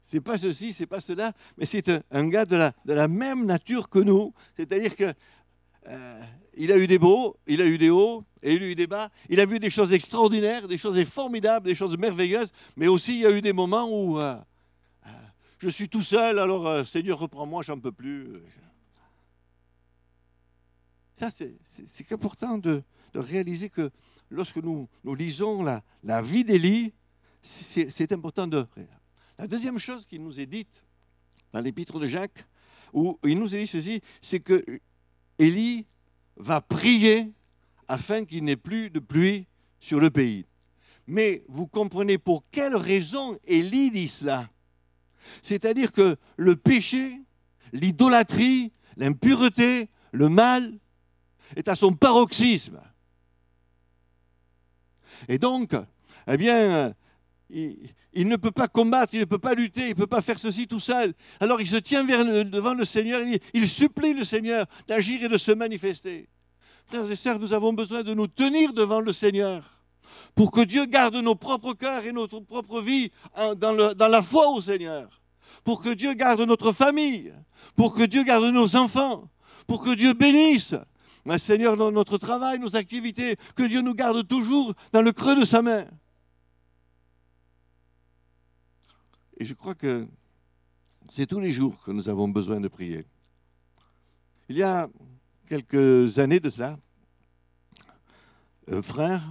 [0.02, 3.46] c'est pas ceci, c'est pas cela, mais c'est un, gars de la, de la même
[3.46, 4.34] nature que nous.
[4.58, 5.14] C'est-à-dire que
[5.88, 6.24] euh,
[6.60, 8.86] il a eu des beaux, il a eu des hauts, et il a eu des
[8.86, 9.10] bas.
[9.30, 13.22] Il a vu des choses extraordinaires, des choses formidables, des choses merveilleuses, mais aussi il
[13.22, 14.36] y a eu des moments où euh,
[15.60, 18.42] je suis tout seul, alors euh, Seigneur, reprends-moi, j'en peux plus.
[21.14, 23.90] Ça, c'est important de, de, réaliser que
[24.30, 26.94] lorsque nous, nous lisons la, la vie d'Élie,
[27.42, 28.68] c'est important de...
[29.38, 30.84] La deuxième chose qui nous est dite
[31.54, 32.46] dans l'épître de Jacques,
[32.92, 34.64] où il nous est dit ceci, c'est que
[35.38, 35.86] Élie
[36.40, 37.32] va prier
[37.88, 39.46] afin qu'il n'ait plus de pluie
[39.80, 40.46] sur le pays.
[41.08, 44.50] Mais vous comprenez pour quelle raison Élie dit cela?
[45.42, 47.22] C'est-à-dire que le péché,
[47.74, 50.80] l'idolâtrie, l'impureté, le mal
[51.56, 52.80] est à son paroxysme.
[55.28, 55.76] Et donc,
[56.28, 56.94] eh bien,
[58.16, 60.68] ne peut pas combattre, il ne peut pas lutter, il ne peut pas faire ceci
[60.68, 61.14] tout seul.
[61.40, 65.38] Alors il se tient devant le Seigneur, il, il supplie le Seigneur d'agir et de
[65.38, 66.30] se manifester.
[66.88, 69.64] Frères et sœurs, nous avons besoin de nous tenir devant le Seigneur
[70.36, 73.12] pour que Dieu garde nos propres cœurs et notre propre vie
[73.58, 75.22] dans, dans la foi au Seigneur,
[75.64, 77.34] pour que Dieu garde notre famille,
[77.76, 79.30] pour que Dieu garde nos enfants,
[79.68, 80.74] pour que Dieu bénisse
[81.38, 85.46] Seigneur, dans notre travail, nos activités, que Dieu nous garde toujours dans le creux de
[85.46, 85.86] sa main.
[89.40, 90.06] Et je crois que
[91.10, 93.06] c'est tous les jours que nous avons besoin de prier.
[94.50, 94.90] Il y a
[95.48, 96.78] quelques années de cela,
[98.68, 99.24] un frère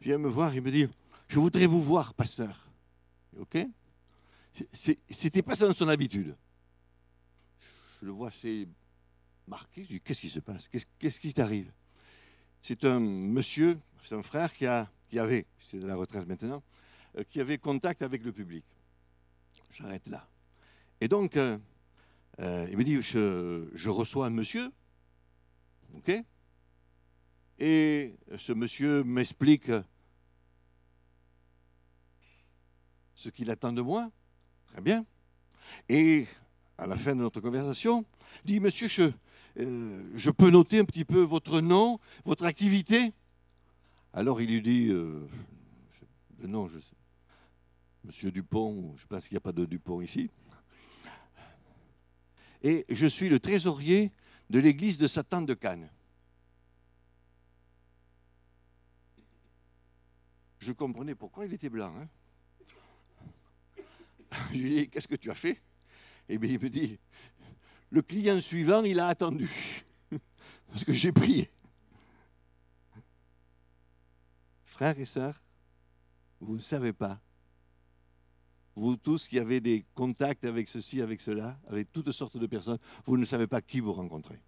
[0.00, 0.88] vient me voir, il me dit,
[1.28, 2.68] je voudrais vous voir, pasteur.
[3.38, 3.58] OK
[4.72, 6.34] C'était pas ça dans son habitude.
[8.00, 8.66] Je le vois assez
[9.46, 10.68] marqué, je dis, qu'est-ce qui se passe?
[10.98, 11.70] Qu'est-ce qui t'arrive?
[12.62, 14.64] C'est un monsieur, c'est un frère qui,
[15.10, 16.62] qui avait, c'est de la retraite maintenant,
[17.18, 18.64] euh, qui avait contact avec le public.
[19.72, 20.28] J'arrête là.
[21.00, 21.58] Et donc, euh,
[22.40, 24.70] euh, il me dit, je, reçois un monsieur,
[25.94, 26.12] ok
[27.58, 29.70] Et ce monsieur m'explique
[33.14, 34.10] ce qu'il attend de moi.
[34.66, 35.06] Très bien.
[35.88, 36.26] Et
[36.76, 38.04] à la fin de notre conversation,
[38.44, 39.10] il dit, monsieur, je,
[39.58, 43.12] euh, je peux noter un petit peu votre nom, votre activité?
[44.12, 45.28] Alors il lui dit, le
[46.42, 47.01] nom, je sais,
[48.04, 50.30] Monsieur Dupont, je pas s'il n'y a pas de Dupont ici.
[52.62, 54.12] Et je suis le trésorier
[54.50, 55.88] de l'église de Satan de Cannes.
[60.58, 61.92] Je comprenais pourquoi il était blanc.
[61.96, 62.08] Hein.
[64.52, 65.60] je lui ai dit, qu'est-ce que tu as fait?
[66.28, 66.98] Et eh bien il me dit,
[67.90, 69.50] le client suivant, il a attendu.
[70.68, 71.50] Parce que j'ai prié.
[74.64, 75.40] Frères et sœurs,
[76.40, 77.20] vous ne savez pas
[78.74, 82.78] vous tous qui avez des contacts avec ceci, avec cela, avec toutes sortes de personnes,
[83.04, 84.40] vous ne savez pas qui vous rencontrez.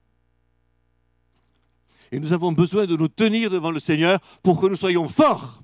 [2.10, 5.62] Et nous avons besoin de nous tenir devant le Seigneur pour que nous soyons forts,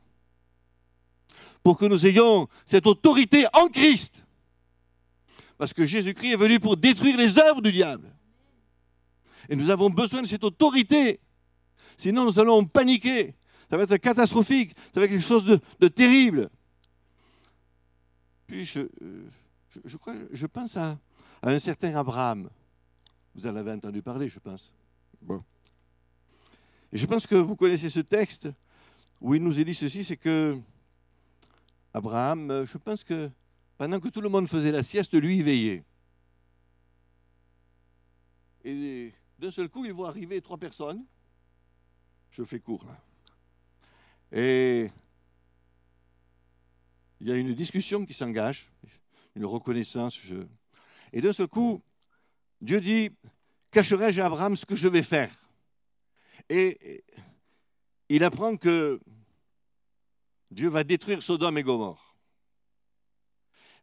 [1.62, 4.24] pour que nous ayons cette autorité en Christ.
[5.58, 8.14] Parce que Jésus-Christ est venu pour détruire les œuvres du diable.
[9.48, 11.20] Et nous avons besoin de cette autorité.
[11.98, 13.34] Sinon, nous allons paniquer.
[13.68, 14.74] Ça va être catastrophique.
[14.94, 16.48] Ça va être quelque chose de, de terrible.
[18.50, 20.98] Puis je, crois, je pense à,
[21.44, 22.50] un certain Abraham.
[23.32, 24.72] Vous en avez entendu parler, je pense.
[25.22, 25.44] Bon.
[26.90, 28.48] Et je pense que vous connaissez ce texte
[29.20, 30.58] où il nous est dit ceci, c'est que
[31.94, 33.30] Abraham, je pense que
[33.78, 35.84] pendant que tout le monde faisait la sieste, lui, il veillait.
[38.64, 41.04] Et d'un seul coup, il voit arriver trois personnes.
[42.32, 43.00] Je fais court là.
[44.36, 44.90] Et
[47.20, 48.70] il y a une discussion qui s'engage,
[49.34, 50.18] une reconnaissance.
[51.12, 51.82] Et d'un seul coup,
[52.60, 53.10] Dieu dit,
[53.70, 55.32] cacherai-je à Abraham ce que je vais faire?
[56.48, 57.04] Et
[58.08, 59.00] il apprend que
[60.50, 62.16] Dieu va détruire Sodome et Gomorre.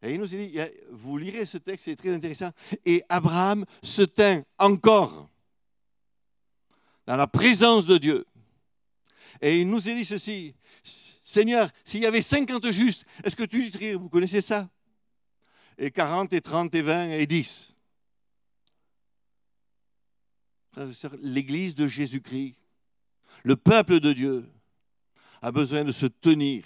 [0.01, 0.57] Et il nous dit,
[0.91, 2.51] vous lirez ce texte, c'est très intéressant.
[2.85, 5.29] Et Abraham se tint encore
[7.05, 8.25] dans la présence de Dieu.
[9.41, 10.55] Et il nous dit ceci,
[11.27, 14.69] Seigneur, s'il y avait 50 justes, est-ce que tu dirais, vous connaissez ça?
[15.77, 17.75] Et 40 et 30 et 20 et 10.
[21.21, 22.55] L'Église de Jésus-Christ,
[23.43, 24.49] le peuple de Dieu,
[25.41, 26.63] a besoin de se tenir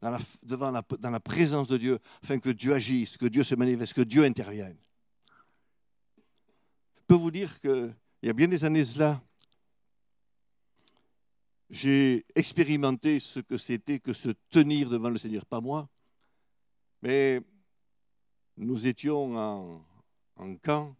[0.00, 3.42] dans la, devant la, dans la présence de Dieu afin que Dieu agisse, que Dieu
[3.42, 4.76] se manifeste, que Dieu intervienne.
[6.94, 7.92] Je peux vous dire qu'il
[8.22, 9.20] y a bien des années là,
[11.70, 15.44] j'ai expérimenté ce que c'était que se tenir devant le Seigneur.
[15.44, 15.88] Pas moi,
[17.02, 17.40] mais
[18.56, 19.36] nous étions
[20.36, 20.96] en, camp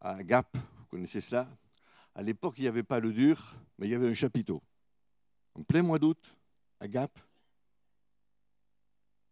[0.00, 1.48] à Gap, vous connaissez cela.
[2.14, 4.62] À l'époque, il n'y avait pas le dur, mais il y avait un chapiteau.
[5.54, 6.18] En plein mois d'août,
[6.80, 7.18] à Gap,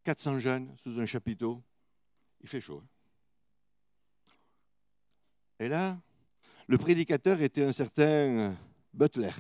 [0.05, 1.63] 400 jeunes sous un chapiteau,
[2.41, 2.83] il fait chaud.
[5.59, 6.01] Et là,
[6.67, 8.57] le prédicateur était un certain
[8.93, 9.31] Butler.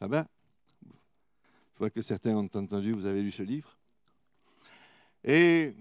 [0.00, 0.26] Ah ben,
[1.72, 3.78] je vois que certains ont entendu, vous avez lu ce livre.
[5.24, 5.74] Et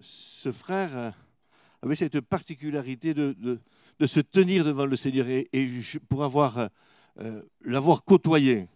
[0.00, 1.14] ce frère
[1.82, 3.32] avait cette particularité de,
[3.98, 5.48] de, se tenir devant le Seigneur et,
[6.08, 6.68] pour avoir
[7.18, 8.68] euh, l'avoir côtoyé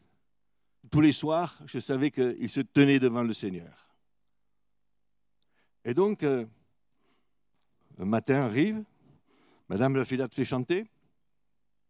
[0.90, 3.98] tous les soirs, je savais qu'il se tenait devant le Seigneur.
[5.84, 6.44] Et donc, euh,
[7.98, 8.84] un matin arrive,
[9.68, 10.86] Madame Lafilade fait chanter.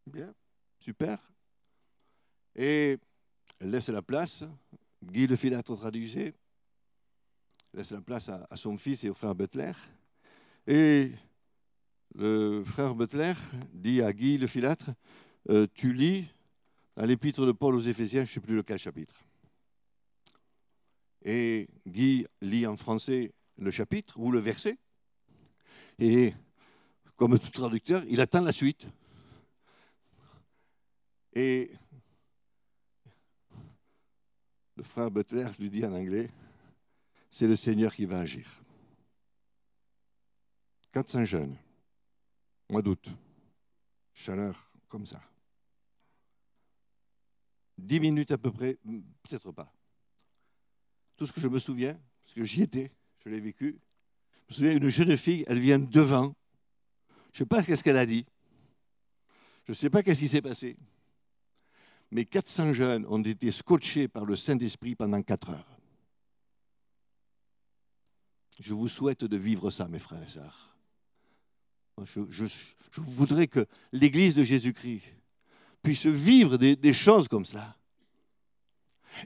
[0.06, 0.32] Bien,
[0.78, 1.18] super.
[2.56, 2.98] Et
[3.60, 4.44] elle laisse la place.
[5.04, 6.34] Guy Lefilâtre traduisait.
[7.74, 9.72] Laisse la place à, son fils et au frère Butler.
[10.66, 11.12] Et
[12.14, 13.34] le frère Butler
[13.72, 14.90] dit à Guy Lefilâtre
[15.50, 16.26] euh, Tu lis
[16.96, 19.22] dans l'épître de Paul aux Éphésiens, je ne sais plus lequel chapitre.
[21.22, 24.78] Et Guy lit en français le chapitre ou le verset.
[25.98, 26.32] Et
[27.16, 28.86] comme tout traducteur, il attend la suite.
[31.34, 31.70] Et
[34.76, 36.30] le frère Butler lui dit en anglais,
[37.30, 38.46] c'est le Seigneur qui va agir.
[40.92, 41.56] 400 jeunes,
[42.70, 43.08] mois d'août,
[44.14, 45.20] chaleur comme ça.
[47.76, 48.78] Dix minutes à peu près,
[49.22, 49.70] peut-être pas.
[51.16, 52.90] Tout ce que je me souviens, parce que j'y étais,
[53.24, 53.78] je l'ai vécu,
[54.48, 56.34] je me souviens une jeune fille, elle vient devant.
[57.32, 58.24] Je ne sais pas qu'est-ce qu'elle a dit.
[59.64, 60.76] Je ne sais pas qu'est-ce qui s'est passé.
[62.10, 65.78] Mais 400 jeunes ont été scotchés par le Saint-Esprit pendant 4 heures.
[68.60, 70.76] Je vous souhaite de vivre ça, mes frères et sœurs.
[72.04, 72.20] Je,
[72.96, 75.04] je voudrais que l'Église de Jésus-Christ
[75.82, 77.76] puisse vivre des, choses comme ça.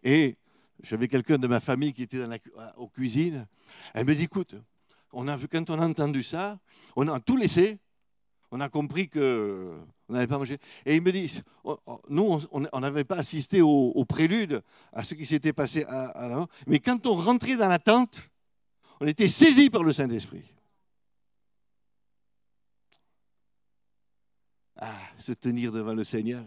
[0.03, 0.37] Et
[0.83, 3.47] j'avais quelqu'un de ma famille qui était dans la, aux cuisines.
[3.95, 4.55] Elle me dit, écoute,
[5.13, 6.59] on a vu, quand on a entendu ça,
[6.97, 7.79] on a tout laissé.
[8.51, 10.59] On a compris que on n'avait pas mangé.
[10.85, 15.15] Et il me dit, oh, oh, nous, on n'avait pas assisté au, prélude, à ce
[15.15, 18.29] qui s'était passé à, Mais quand on rentrait dans la tente,
[19.01, 20.43] on était saisi par le Saint-Esprit.
[24.77, 26.45] Ah, se tenir devant le Seigneur.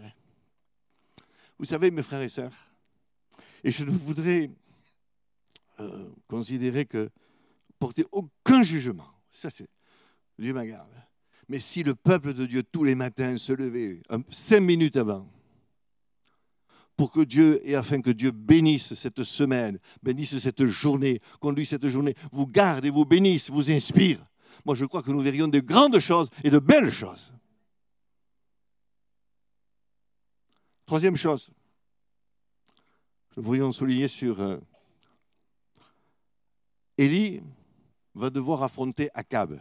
[1.58, 2.52] Vous savez, mes frères et sœurs,
[3.62, 4.50] et je ne voudrais
[5.80, 7.10] euh, considérer que
[7.78, 9.08] porter aucun jugement.
[9.30, 9.68] Ça, c'est
[10.38, 10.90] Dieu ma garde.
[11.48, 15.28] Mais si le peuple de Dieu tous les matins se levait cinq minutes avant,
[16.96, 21.88] pour que Dieu, et afin que Dieu bénisse cette semaine, bénisse cette journée, conduise cette
[21.88, 24.24] journée, vous garde et vous bénisse, vous inspire,
[24.64, 27.32] moi je crois que nous verrions de grandes choses et de belles choses.
[30.86, 31.50] Troisième chose,
[33.36, 34.58] nous voudrions souligner sur euh,
[36.96, 37.42] Élie
[38.14, 39.58] va devoir affronter Akab.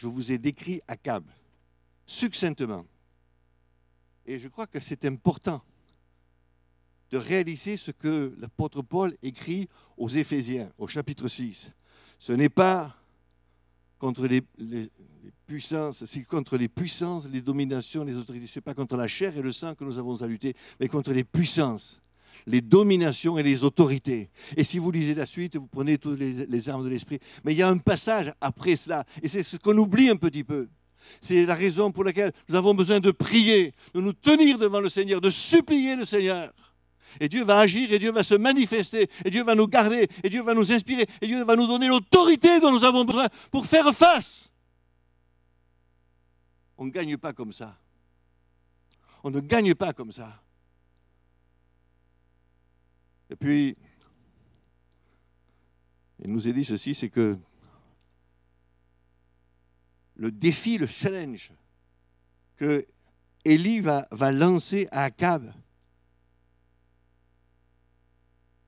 [0.00, 1.24] Je vous ai décrit Akab
[2.06, 2.86] succinctement.
[4.24, 5.60] Et je crois que c'est important
[7.10, 11.72] de réaliser ce que l'apôtre Paul écrit aux Éphésiens, au chapitre 6.
[12.20, 12.94] Ce n'est pas
[13.98, 14.42] contre les,
[15.46, 18.46] puissances, c'est contre les puissances, les dominations, les autorités.
[18.46, 20.86] Ce n'est pas contre la chair et le sang que nous avons à lutter, mais
[20.86, 22.00] contre les puissances,
[22.46, 24.30] les dominations et les autorités.
[24.56, 27.18] Et si vous lisez la suite, vous prenez toutes les, armes de l'esprit.
[27.44, 30.44] Mais il y a un passage après cela, et c'est ce qu'on oublie un petit
[30.44, 30.68] peu.
[31.20, 34.88] C'est la raison pour laquelle nous avons besoin de prier, de nous tenir devant le
[34.88, 36.52] Seigneur, de supplier le Seigneur.
[37.20, 40.28] Et Dieu va agir, et Dieu va se manifester, et Dieu va nous garder, et
[40.28, 43.66] Dieu va nous inspirer, et Dieu va nous donner l'autorité dont nous avons besoin pour
[43.66, 44.50] faire face.
[46.76, 47.76] On ne gagne pas comme ça.
[49.24, 50.40] On ne gagne pas comme ça.
[53.30, 53.76] Et puis,
[56.20, 57.38] il nous est dit ceci, c'est que
[60.16, 61.52] le défi, le challenge
[62.56, 62.86] que
[63.44, 65.52] Élie va, va lancer à Akab,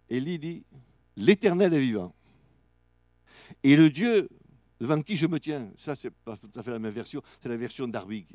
[0.08, 0.64] Élie dit,
[1.16, 2.14] l'Éternel est vivant.
[3.62, 4.28] Et le Dieu
[4.80, 7.48] devant qui je me tiens, ça c'est pas tout à fait la même version, c'est
[7.48, 8.26] la version d'Arbig.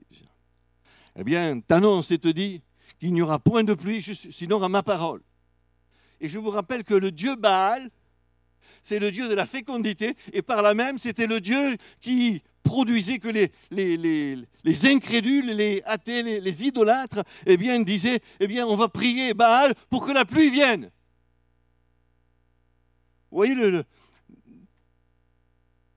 [1.16, 2.62] Eh bien, t'annonce et te dit
[3.00, 5.22] qu'il n'y aura point de pluie, sinon à ma parole.
[6.22, 7.90] Et je vous rappelle que le Dieu Baal,
[8.84, 13.20] c'est le Dieu de la fécondité, et par là même, c'était le Dieu qui produisait
[13.20, 18.90] que les, les, incrédules, les athées, les, idolâtres, eh bien, disaient, eh bien, on va
[18.90, 20.92] prier Baal pour que la pluie vienne.
[23.32, 23.56] Vous voyez,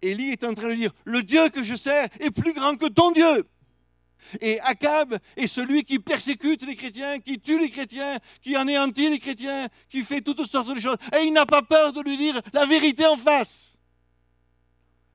[0.02, 2.86] Élie est en train de dire, le Dieu que je sers est plus grand que
[2.86, 3.44] ton Dieu.
[4.40, 9.18] Et Akab est celui qui persécute les chrétiens, qui tue les chrétiens, qui anéantit les
[9.18, 10.96] chrétiens, qui fait toutes sortes de choses.
[11.16, 13.74] Et il n'a pas peur de lui dire la vérité en face.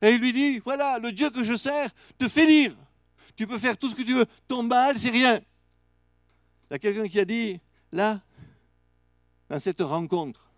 [0.02, 2.76] Et il lui dit, voilà, le Dieu que je sers te fait dire.
[3.36, 4.26] Tu peux faire tout ce que tu veux.
[4.48, 5.38] Ton mal, c'est rien.
[6.70, 7.60] Il y a quelqu'un qui a dit,
[7.92, 8.22] là,
[9.50, 10.50] dans cette rencontre,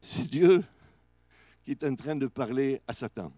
[0.00, 0.64] c'est Dieu
[1.64, 3.32] qui est en train de parler à Satan.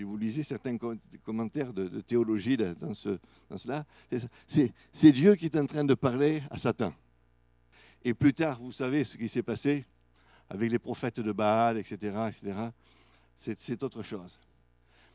[0.00, 0.78] Si vous lisez certains
[1.22, 3.18] commentaires de, théologie dans, ce,
[3.50, 3.84] dans cela,
[4.46, 6.94] c'est Dieu qui est en train de parler à Satan.
[8.02, 9.84] Et plus tard, vous savez ce qui s'est passé
[10.48, 12.16] avec les prophètes de Baal, etc.
[12.28, 12.54] etc.
[13.36, 14.40] C'est autre chose.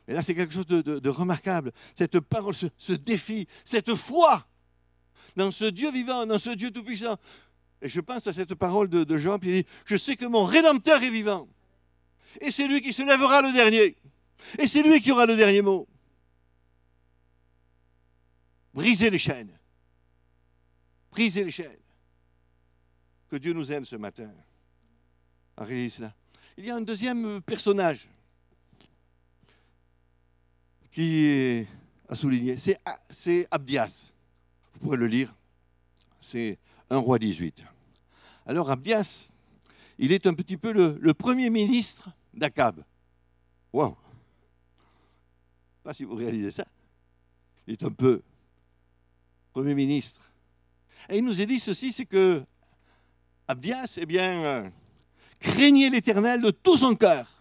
[0.06, 1.72] Mais là, c'est quelque chose de, remarquable.
[1.96, 4.46] Cette parole, ce, défi, cette foi
[5.34, 7.16] dans ce Dieu vivant, dans ce Dieu tout-puissant.
[7.82, 11.02] Et je pense à cette parole de, Jean, qui dit, je sais que mon Rédempteur
[11.02, 11.48] est vivant.
[12.40, 13.96] Et c'est lui qui se lèvera le dernier.
[14.58, 15.86] Et c'est lui qui aura le dernier mot.
[18.72, 19.56] Brisez les chaînes.
[21.10, 21.78] Brisez les chaînes.
[23.28, 24.30] Que Dieu nous aide ce matin.
[25.68, 28.06] Il y a un deuxième personnage
[30.90, 31.68] qui est
[32.08, 34.12] à souligner, c'est Abdias.
[34.74, 35.34] Vous pourrez le lire.
[36.20, 36.58] C'est
[36.90, 37.64] un roi 18.
[38.46, 39.28] Alors Abdias,
[39.98, 42.84] il est un petit peu le, premier ministre d'Akab.
[43.74, 43.80] Sais
[45.86, 46.66] pas si vous réalisez ça.
[47.68, 48.20] Il est un peu
[49.52, 50.20] Premier ministre.
[51.08, 52.42] Et il nous a dit ceci, c'est que
[53.46, 54.68] Abdias, eh bien, euh,
[55.38, 57.40] craignait l'Éternel de tout son cœur.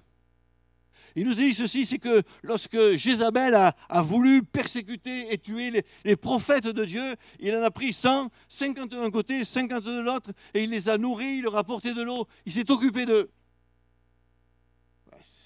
[1.15, 6.15] Il nous a dit ceci, c'est que lorsque Jézabel a, voulu persécuter et tuer les,
[6.15, 10.65] prophètes de Dieu, il en a pris 100, 50 d'un côté, 50 de l'autre, et
[10.65, 13.31] il les a nourris, il leur a apporté de l'eau, il s'est occupé d'eux.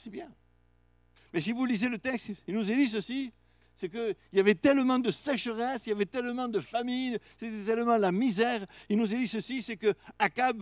[0.04, 0.30] C'est bien.
[1.34, 3.32] Mais si vous lisez le texte, il nous est dit ceci,
[3.76, 7.98] c'est qu'il y avait tellement de sécheresse, il y avait tellement de famine, c'était tellement
[7.98, 8.66] la misère.
[8.90, 10.60] Il nous est dit ceci, c'est que Akab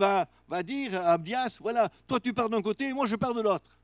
[0.47, 3.80] va, dire à Abdias, voilà, toi tu pars d'un côté, moi je pars de l'autre.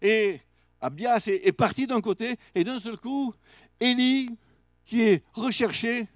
[0.00, 0.40] Et
[0.80, 3.34] Abdias est, parti d'un côté, et d'un seul coup,
[3.80, 4.30] Élie,
[4.84, 6.06] qui est recherché,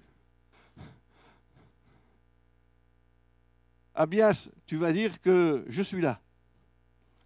[3.93, 6.19] Abdias, tu vas dire que je suis là.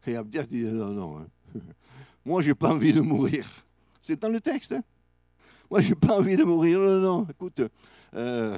[0.05, 1.19] Et Abdias dit, non, non.
[1.19, 1.27] Hein.
[2.27, 3.47] Moi, je n'ai pas envie de mourir.
[4.01, 4.73] C'est dans le texte.
[4.73, 4.83] Hein.
[5.71, 6.77] Moi, je n'ai pas envie de mourir.
[6.77, 7.61] Non, non, écoute,
[8.15, 8.57] euh,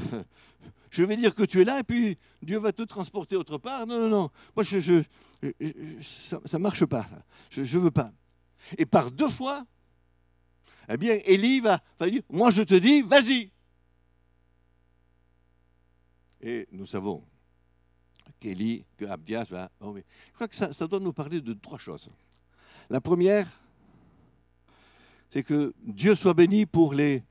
[0.89, 3.86] je vais dire que tu es là et puis Dieu va te transporter autre part.
[3.86, 4.32] Non, non, non.
[4.55, 5.03] Moi, je,
[6.01, 7.05] ça ne marche pas.
[7.51, 8.11] Je ne veux pas.
[8.76, 9.63] Et par deux fois,
[10.89, 13.51] eh bien, Élie va, dire, moi je te dis, vas-y.
[16.41, 17.24] Et nous savons
[18.39, 19.70] qu'Élie, que Abdias va...
[19.80, 20.01] je
[20.34, 22.09] crois que ça doit nous parler de trois choses.
[22.90, 23.48] La première,
[25.30, 27.24] c'est que Dieu soit béni pour les,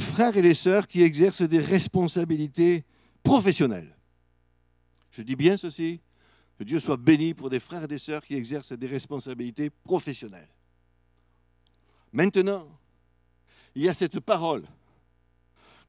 [0.00, 2.84] frères et les sœurs qui exercent des responsabilités
[3.22, 3.96] professionnelles.
[5.10, 6.00] Je dis bien ceci,
[6.58, 10.48] que Dieu soit béni pour des frères et des sœurs qui exercent des responsabilités professionnelles.
[12.12, 12.68] Maintenant,
[13.74, 14.64] il y a cette parole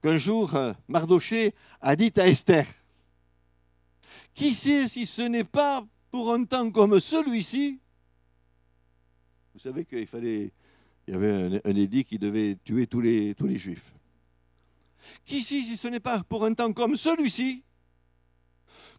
[0.02, 2.66] qu'un jour euh, Mardoché a dite à Esther.
[4.34, 7.80] Qui sait si ce n'est pas pour un temps comme celui-ci
[9.54, 10.52] vous savez qu'il fallait,
[11.08, 13.93] il y avait un, édit qui devait tuer tous les, tous les juifs.
[15.26, 17.64] Qui si ce n'est pas pour un temps comme celui-ci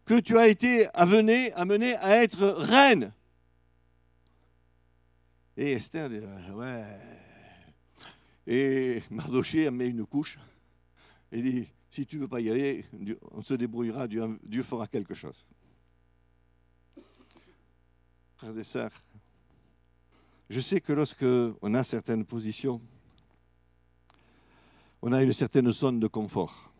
[0.05, 3.13] que tu as été amené, à être reine
[5.55, 6.19] Et Esther dit,
[6.53, 6.83] ouais.
[8.45, 10.37] Et Mardoché mis une couche
[11.31, 12.85] et dit, si tu ne veux pas y aller,
[13.31, 15.45] on se débrouillera, Dieu fera quelque chose.
[18.35, 18.91] Frères et sœurs,
[20.53, 21.25] je sais que lorsque
[21.63, 22.79] on a certaines positions,
[25.01, 26.71] on a une certaine zone de confort.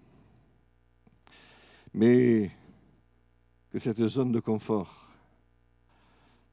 [1.92, 2.52] Mais
[3.72, 5.10] que cette zone de confort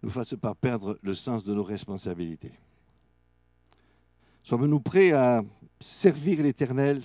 [0.02, 2.58] ne nous fasse pas perdre le sens de nos responsabilités.
[4.42, 5.42] Sommes-nous prêts à
[5.78, 7.02] servir l'Éternel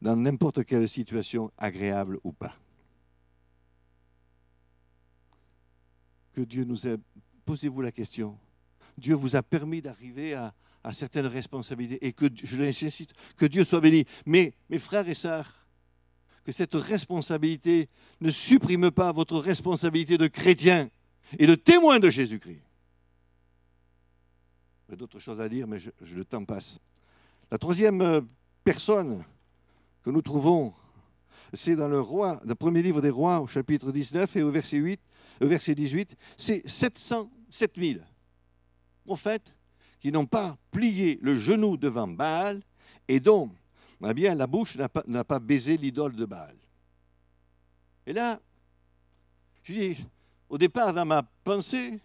[0.00, 2.54] dans n'importe quelle situation, agréable ou pas?
[6.32, 6.98] Que Dieu nous ait...
[7.44, 8.38] Posez-vous la question.
[8.98, 10.52] Dieu vous a permis d'arriver à,
[10.92, 14.06] certaines responsabilités et que, je l'insiste, que Dieu soit béni.
[14.24, 15.66] Mais mes frères et sœurs,
[16.44, 17.90] que cette responsabilité
[18.22, 20.88] ne supprime pas votre responsabilité de chrétien
[21.38, 22.62] et de témoin de Jésus-Christ.
[24.88, 26.78] J'ai d'autres choses à dire, mais je, le temps passe.
[27.50, 28.22] La troisième euh,
[28.64, 29.22] personne
[30.02, 30.72] que nous trouvons,
[31.52, 34.78] c'est dans le roi, le premier livre des rois, au chapitre 19 et au verset
[34.78, 35.00] 8,
[35.42, 38.02] au verset 18, c'est 700, 7000
[40.00, 42.62] qui n'ont pas plié le genou devant Baal
[43.08, 43.50] et dont
[44.06, 46.56] eh bien, la bouche n'a pas, baisé l'idole de Baal.
[48.06, 48.40] Et là,
[49.64, 50.06] je dis,
[50.48, 51.98] au départ, dans ma pensée,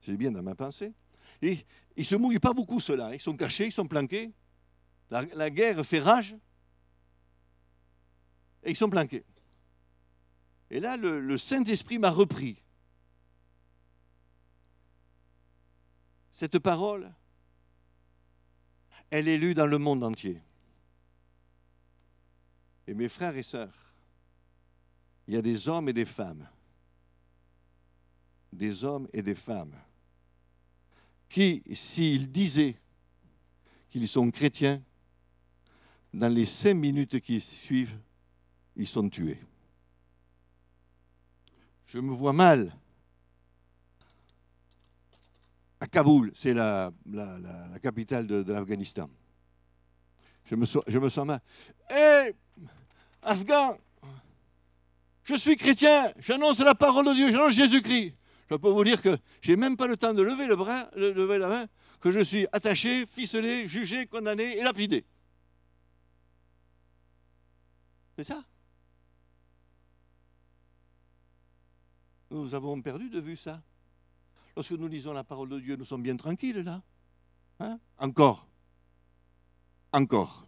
[0.00, 0.92] c'est bien dans ma pensée,
[1.40, 1.64] ils
[1.96, 3.14] ne se mouillent pas beaucoup ceux-là.
[3.14, 4.30] Ils sont cachés, ils sont planqués.
[5.10, 6.36] La, guerre fait rage.
[8.62, 9.24] Et ils sont planqués.
[10.70, 12.62] Et là, le Saint-Esprit m'a repris.
[16.40, 17.12] Cette parole,
[19.10, 20.40] elle est lue dans le monde entier.
[22.86, 23.92] Et mes frères et sœurs,
[25.28, 26.48] il y a des hommes et des femmes,
[28.54, 29.76] des hommes et des femmes,
[31.28, 32.78] qui, s'ils disaient
[33.90, 34.82] qu'ils sont chrétiens,
[36.14, 38.00] dans les cinq minutes qui suivent,
[38.76, 39.42] ils sont tués.
[41.84, 42.74] Je me vois mal.
[45.80, 46.92] À Kaboul, c'est la,
[47.82, 49.08] capitale de, l'Afghanistan.
[50.44, 51.40] Je me, sens mal.
[51.90, 52.34] Hé,
[53.22, 53.78] Afghan,
[55.24, 58.14] je suis chrétien, j'annonce la parole de Dieu, j'annonce Jésus-Christ.
[58.50, 61.06] Je peux vous dire que j'ai même pas le temps de lever le bras, de
[61.06, 61.66] lever la main,
[62.00, 65.04] que je suis attaché, ficelé, jugé, condamné et lapidé.
[68.18, 68.44] C'est ça?
[72.30, 73.62] Nous avons perdu de vue ça?
[74.60, 76.82] Lorsque nous lisons la parole de Dieu, nous sommes bien tranquilles là.
[77.60, 77.80] Hein?
[77.96, 78.46] Encore.
[79.90, 80.46] Encore.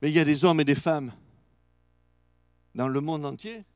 [0.00, 1.12] Mais il y a des hommes et des femmes
[2.74, 3.66] dans le monde entier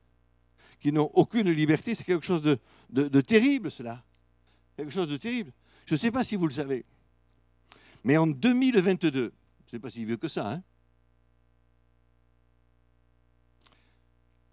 [0.81, 1.95] qui n'ont aucune liberté.
[1.95, 2.59] C'est quelque chose de,
[2.89, 4.03] de, terrible, cela.
[4.79, 5.53] Quelque chose de terrible.
[5.85, 6.87] Je ne sais pas si vous le savez.
[8.03, 9.31] Mais en 2022, je ne
[9.69, 10.63] sais pas si vieux que ça, hein,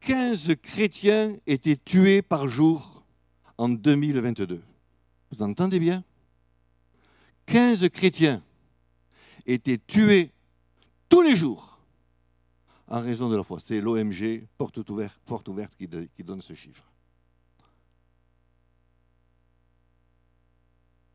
[0.06, 3.04] 15 chrétiens étaient tués par jour
[3.58, 4.62] en 2022.
[5.32, 6.04] Vous entendez bien?
[7.48, 8.44] 15 chrétiens
[9.48, 10.32] étaient tués
[11.10, 11.80] tous les jours
[12.88, 13.60] en raison de la foi.
[13.60, 16.84] C'est l'OMG, porte ouverte, qui, qui donne ce chiffre.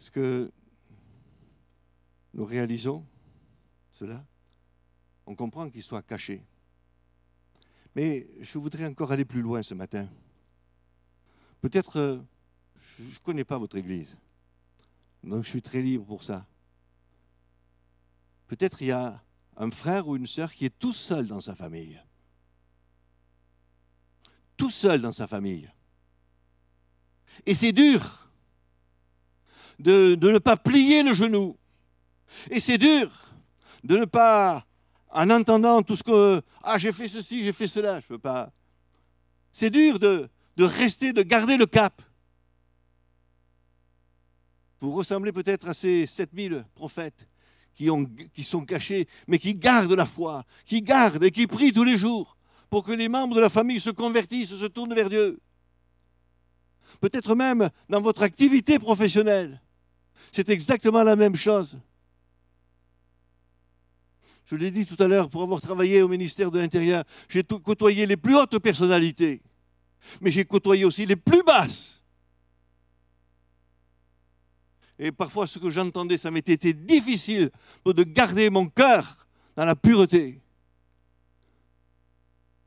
[0.00, 0.50] Est-ce que
[2.34, 3.06] nous réalisons
[3.92, 4.24] cela?
[5.26, 6.42] On comprend qu'il soit caché.
[7.96, 10.08] Mais je voudrais encore aller plus loin ce matin.
[11.60, 12.18] Peut-être, euh,
[12.98, 14.16] je ne connais pas votre Église,
[15.24, 16.46] donc je suis très libre pour ça.
[18.46, 19.22] Peut-être il y a
[19.56, 22.00] un frère ou une sœur qui est tout seul dans sa famille.
[24.56, 25.70] Tout seul dans sa famille.
[27.46, 28.28] Et c'est dur
[29.78, 31.56] de, de, ne pas plier le genou.
[32.50, 33.10] Et c'est dur
[33.84, 34.66] de ne pas
[35.12, 38.52] en entendant tout ce que ah j'ai fait ceci, j'ai fait cela, je veux pas.
[39.52, 42.02] C'est dur de, de rester, de garder le cap.
[44.78, 47.28] Vous ressemblez peut-être à ces 7000 prophètes
[47.74, 51.96] qui sont cachés, mais qui gardent la foi, qui gardent et qui prient tous les
[51.96, 52.36] jours
[52.68, 55.40] pour que les membres de la famille se convertissent, se tournent vers Dieu.
[57.00, 59.60] Peut-être même dans votre activité professionnelle.
[60.32, 61.78] C'est exactement la même chose.
[64.50, 68.04] Je l'ai dit tout à l'heure, pour avoir travaillé au ministère de l'Intérieur, j'ai côtoyé
[68.04, 69.40] les plus hautes personnalités,
[70.20, 72.02] mais j'ai côtoyé aussi les plus basses.
[74.98, 77.52] Et parfois, ce que j'entendais, ça m'était difficile
[77.86, 79.24] de garder mon cœur
[79.54, 80.40] dans la pureté.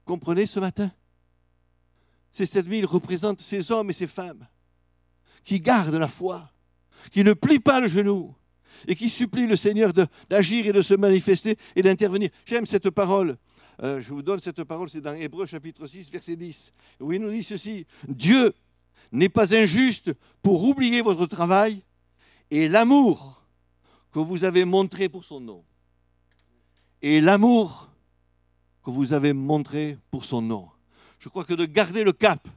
[0.05, 0.89] Comprenez ce matin?
[2.31, 4.47] Ces 7000 représentent ces hommes et ces femmes
[5.43, 6.49] qui gardent la foi,
[7.11, 8.33] qui ne plient pas le genou,
[8.87, 9.91] et qui supplie le Seigneur
[10.29, 12.29] d'agir et de se manifester et d'intervenir.
[12.45, 13.37] J'aime cette parole.
[13.81, 17.21] Euh, je vous donne cette parole, c'est dans Hébreu chapitre 6, verset 10, où il
[17.21, 18.53] nous dit ceci, Dieu
[19.11, 20.11] n'est pas injuste
[20.41, 21.81] pour oublier votre travail
[22.51, 23.41] et l'amour
[24.11, 25.63] que vous avez montré pour son nom.
[27.01, 27.89] Et l'amour
[28.83, 30.69] que vous avez montré pour son nom.
[31.19, 32.47] Je crois que de garder le cap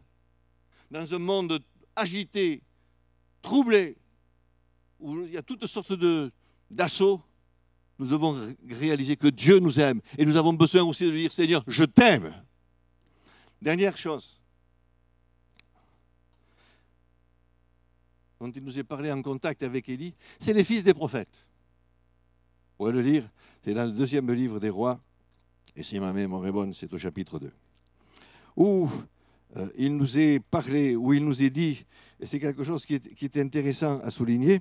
[0.90, 1.60] dans un monde
[1.94, 2.62] agité,
[3.42, 3.96] troublé,
[5.06, 5.92] où il y a toutes sortes
[6.68, 7.22] d'assauts,
[7.98, 8.36] nous devons
[8.68, 10.00] réaliser que Dieu nous aime.
[10.18, 12.34] Et nous avons besoin aussi de dire, Seigneur, je t'aime.
[13.62, 14.40] Dernière chose
[18.40, 21.46] dont il nous est parlé en contact avec Élie, c'est les fils des prophètes.
[22.72, 23.26] Vous pourrez le lire,
[23.64, 25.00] c'est dans le deuxième livre des rois,
[25.74, 27.50] et si ma mémoire est bonne, c'est au chapitre 2,
[28.56, 28.90] où
[29.56, 31.86] euh, il nous est parlé, où il nous est dit,
[32.20, 34.60] et c'est quelque chose qui est intéressant à souligner,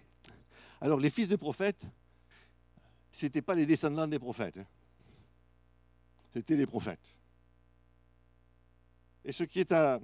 [0.81, 1.85] alors les fils de prophètes,
[3.11, 4.57] ce n'étaient pas les descendants des prophètes.
[4.57, 4.65] Hein.
[6.33, 7.15] C'était les prophètes.
[9.23, 9.97] Et ce qui est euh,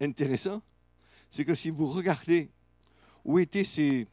[0.00, 0.62] intéressant,
[1.28, 2.50] c'est que si vous regardez
[3.24, 4.06] où étaient ces,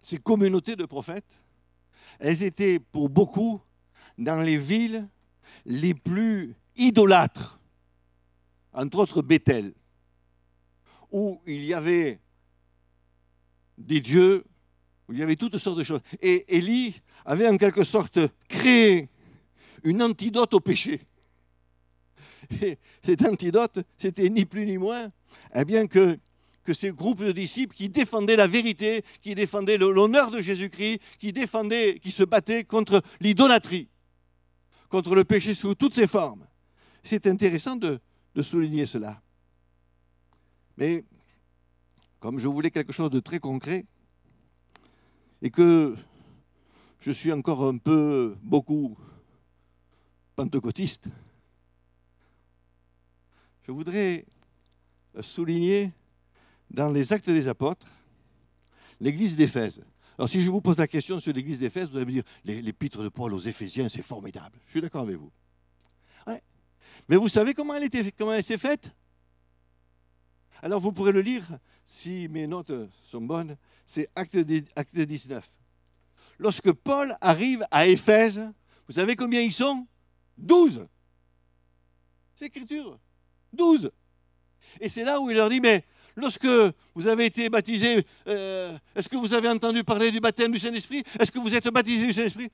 [0.00, 1.38] ces communautés de prophètes,
[2.18, 3.60] elles étaient pour beaucoup
[4.18, 5.08] dans les villes
[5.66, 7.60] les plus idolâtres,
[8.72, 9.74] entre autres Bethel,
[11.10, 12.20] où il y avait
[13.86, 14.44] des dieux,
[15.08, 16.00] où il y avait toutes sortes de choses.
[16.20, 18.18] Et Élie avait en quelque sorte
[18.48, 19.08] créé
[19.84, 21.00] une antidote au péché.
[22.62, 25.10] Et cet antidote, c'était ni plus ni moins
[25.54, 26.18] eh bien que,
[26.64, 31.32] que ces groupes de disciples qui défendaient la vérité, qui défendaient l'honneur de Jésus-Christ, qui
[31.32, 33.88] défendaient, qui se battaient contre l'idolâtrie,
[34.88, 36.46] contre le péché sous toutes ses formes.
[37.02, 38.00] C'est intéressant de,
[38.34, 39.20] de souligner cela.
[40.76, 41.04] Mais
[42.22, 43.84] comme je voulais quelque chose de très concret,
[45.42, 45.96] et que
[47.00, 48.96] je suis encore un peu beaucoup
[50.36, 51.06] pentecôtiste,
[53.66, 54.24] je voudrais
[55.20, 55.90] souligner
[56.70, 57.88] dans les actes des apôtres
[59.00, 59.82] l'église d'Éphèse.
[60.16, 63.02] Alors si je vous pose la question sur l'église d'Éphèse, vous allez me dire l'épître
[63.02, 64.60] de Paul aux Éphésiens, c'est formidable.
[64.66, 65.32] Je suis d'accord avec vous.
[67.08, 68.94] Mais vous savez comment elle, était, comment elle s'est faite?
[70.62, 71.44] Alors vous pourrez le lire,
[71.84, 74.38] si mes notes sont bonnes, c'est acte,
[74.76, 75.44] acte 19.
[76.38, 78.48] Lorsque Paul arrive à Éphèse,
[78.86, 79.86] vous savez combien ils sont?
[80.38, 80.86] 12.
[82.36, 82.98] C'est écriture.
[83.52, 83.90] 12.
[84.80, 85.84] Et c'est là où il leur dit, mais
[86.16, 86.46] lorsque
[86.94, 91.02] vous avez été baptisé, euh, est-ce que vous avez entendu parler du baptême du Saint-Esprit?
[91.18, 92.50] Est-ce que vous êtes baptisé du Saint-Esprit?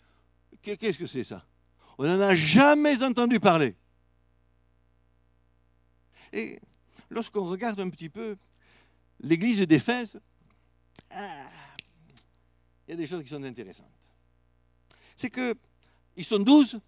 [0.63, 1.45] Qu'est-ce que c'est ça?
[1.99, 3.77] On n'en a jamais entendu parler.
[7.11, 8.37] Lorsqu'on regarde un petit peu
[9.21, 10.21] l'église d'Éphèse,
[11.11, 11.49] ah,
[12.87, 13.87] il y a des choses qui sont intéressantes.
[15.17, 15.55] C'est que
[16.17, 16.81] ils sont douze,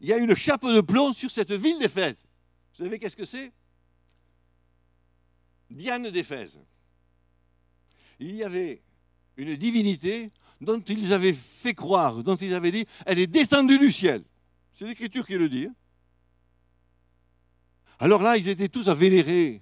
[0.00, 2.24] il y a une chape de plomb sur cette ville d'Éphèse.
[2.74, 3.52] Vous savez qu'est-ce que c'est?
[5.70, 6.58] Diane d'Éphèse.
[8.20, 8.82] Il y avait
[9.36, 13.90] une divinité dont ils avaient fait croire, dont ils avaient dit, elle est descendue du
[13.90, 14.24] ciel.
[14.74, 15.66] C'est l'Écriture qui le dit.
[15.66, 15.74] Hein.
[18.00, 19.60] Alors là, ils étaient tous à vénérer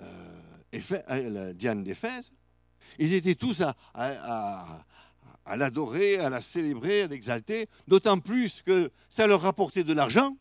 [0.00, 0.72] euh,
[1.10, 2.32] euh, Diane d'Éphèse.
[2.98, 3.62] Ils étaient tous
[3.94, 4.86] à,
[5.56, 10.36] l'adorer, à la célébrer, à l'exalter, d'autant plus que ça leur rapportait de l'argent.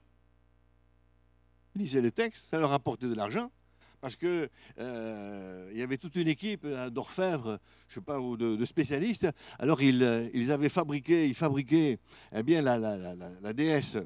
[1.76, 3.52] Lisez le texte, ça leur rapportait de l'argent
[4.00, 4.50] parce qu'il
[4.80, 9.30] euh, y avait toute une équipe d'orfèvres, je sais pas, ou de, spécialistes.
[9.60, 12.00] Alors ils, avaient fabriqué, ils fabriquaient
[12.36, 13.98] eh bien, la, déesse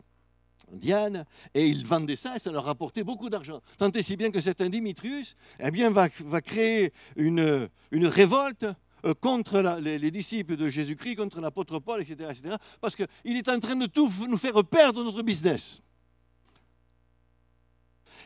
[0.72, 3.62] Diane, et ils vendaient ça, et ça leur rapportait beaucoup d'argent.
[3.78, 6.10] Tant et si bien que cet Dimitrius eh bien, va,
[6.42, 8.66] créer une, révolte
[9.06, 13.50] euh, contre les, les, disciples de Jésus-Christ, contre l'apôtre Paul, etc., etc., parce qu'il est
[13.50, 15.82] en train de tout nous faire perdre notre business.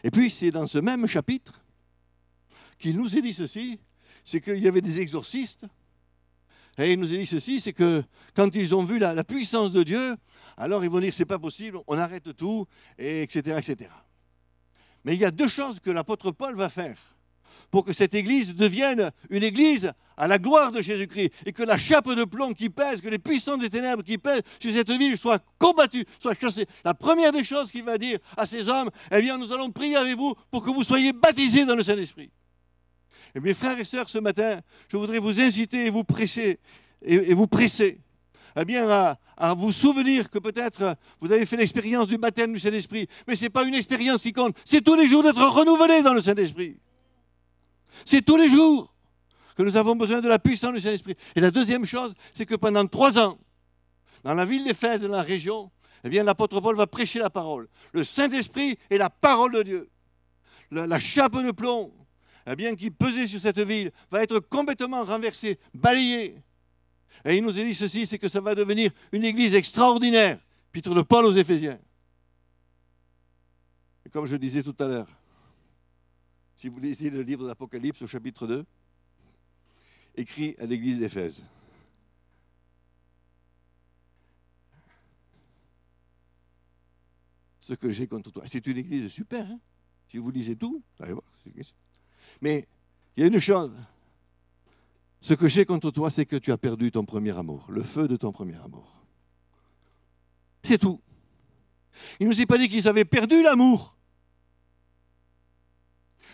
[0.04, 1.62] Et puis, c'est dans ce même chapitre
[2.78, 3.80] qu'il nous a dit ceci,
[4.26, 5.66] c'est qu'il y avait des exorcistes.
[6.78, 8.04] Et il nous a dit ceci, c'est que
[8.34, 10.16] quand ils ont vu la, puissance de Dieu,
[10.62, 13.90] alors ils vont dire c'est pas possible, on arrête tout, et etc., etc.
[15.04, 16.98] Mais il y a deux choses que l'apôtre Paul va faire
[17.72, 21.78] pour que cette église devienne une église à la gloire de Jésus-Christ et que la
[21.78, 25.18] chape de plomb qui pèse, que les puissants des ténèbres qui pèsent sur cette ville
[25.18, 26.68] soient combattus, soient chassés.
[26.84, 29.96] La première des choses qu'il va dire à ces hommes, eh bien nous allons prier
[29.96, 32.30] avec vous pour que vous soyez baptisés dans le Saint-Esprit.
[33.34, 34.60] Et mes frères et sœurs, ce matin,
[34.90, 36.60] je voudrais vous inciter et vous presser,
[37.02, 38.00] et, vous presser,
[38.56, 38.88] eh bien,
[39.38, 43.44] à, vous souvenir que peut-être vous avez fait l'expérience du baptême du Saint-Esprit, mais ce
[43.44, 46.78] n'est pas une expérience qui compte, c'est tous les jours d'être renouvelé dans le Saint-Esprit.
[48.06, 48.94] C'est tous les jours
[49.56, 51.16] que nous avons besoin de la puissance du Saint-Esprit.
[51.36, 53.38] Et la deuxième chose, c'est que pendant trois ans,
[54.24, 55.72] dans la ville d'Éphèse, dans la région,
[56.04, 57.68] eh bien, l'apôtre Paul va prêcher la parole.
[57.94, 59.90] Le Saint-Esprit est la parole de Dieu.
[60.72, 61.92] la chape de plomb
[62.48, 66.36] eh bien, qui pesait sur cette ville va être complètement renversé, balayé.
[67.26, 70.40] Et il nous a dit ceci, c'est que ça va devenir une église extraordinaire.
[70.72, 71.80] Pitre de Paul aux Éphésiens.
[74.06, 75.08] Et comme je disais tout à l'heure,
[76.56, 78.66] si vous lisez le livre d'Apocalypse au chapitre 2,
[80.16, 81.44] écrit à l'église d'Éphèse.
[87.60, 88.44] Ce que j'ai contre toi.
[88.48, 89.46] C'est une église super.
[89.46, 89.60] Hein
[90.12, 91.24] si vous lisez tout, vous allez voir.
[92.42, 92.68] Mais
[93.16, 93.72] il y a une chose.
[95.22, 98.08] Ce que j'ai contre toi, c'est que tu as perdu ton premier amour, le feu
[98.08, 99.06] de ton premier amour.
[100.64, 101.00] C'est tout.
[102.20, 103.96] Il ne nous a pas dit qu'ils avaient perdu l'amour,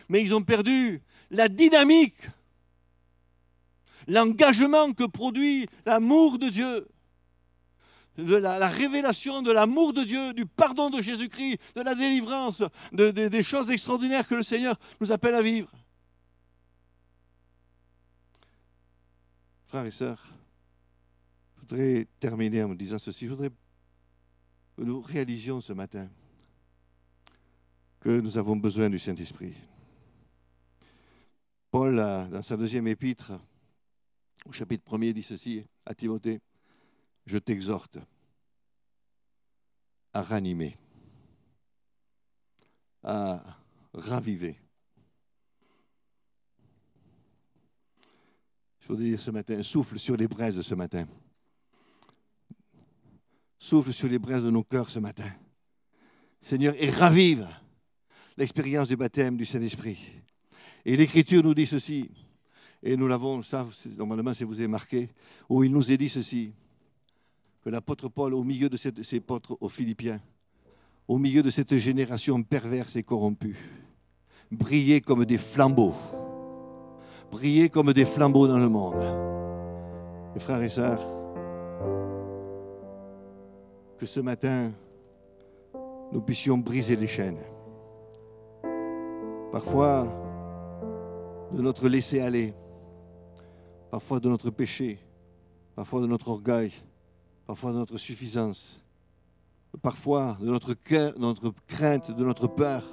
[0.07, 2.15] mais ils ont perdu la dynamique,
[4.07, 6.87] l'engagement que produit l'amour de Dieu,
[8.17, 12.63] de la, révélation de l'amour de Dieu, du pardon de Jésus-Christ, de la délivrance,
[12.93, 15.69] des choses extraordinaires que le Seigneur nous appelle à vivre.
[19.67, 20.25] Frères et sœurs,
[21.55, 23.25] je voudrais terminer en vous disant ceci.
[23.25, 23.51] Je voudrais
[24.77, 26.09] que nous réalisions ce matin
[27.99, 29.55] que nous avons besoin du Saint-Esprit.
[31.69, 33.33] Paul, dans sa deuxième épître,
[34.45, 36.39] au chapitre 1er, dit ceci à Timothée,
[37.25, 37.97] je t'exhorte
[40.13, 40.77] à ranimer
[43.03, 43.43] à
[43.93, 44.57] raviver.
[48.87, 51.05] Je voudrais dire ce matin, souffle sur les braises ce matin.
[53.59, 55.29] Souffle sur les braises de nos cœurs ce matin.
[56.39, 57.45] Seigneur, et ravive
[58.37, 59.99] l'expérience du baptême du Saint-Esprit.
[60.85, 62.09] Et l'Écriture nous dit ceci,
[62.81, 63.67] et nous l'avons, ça,
[63.97, 65.09] normalement, si vous avez marqué,
[65.49, 66.53] où il nous est dit ceci,
[67.65, 70.21] que l'apôtre Paul, au milieu de cette, ces apôtres aux Philippiens,
[71.09, 73.57] au milieu de cette génération perverse et corrompue,
[74.49, 76.16] brillait comme des flambeaux.
[77.31, 79.03] Brillait comme des flambeaux dans le monde.
[80.33, 81.01] Mes frères et sœurs,
[83.97, 84.71] que ce matin,
[86.11, 87.39] nous puissions briser les chaînes.
[89.51, 90.07] Parfois,
[91.51, 92.53] de notre laisser-aller,
[93.89, 94.99] parfois de notre péché,
[95.75, 96.71] parfois de notre orgueil,
[97.45, 98.79] parfois de notre suffisance,
[99.81, 100.75] parfois de notre,
[101.17, 102.83] notre crainte, de notre peur,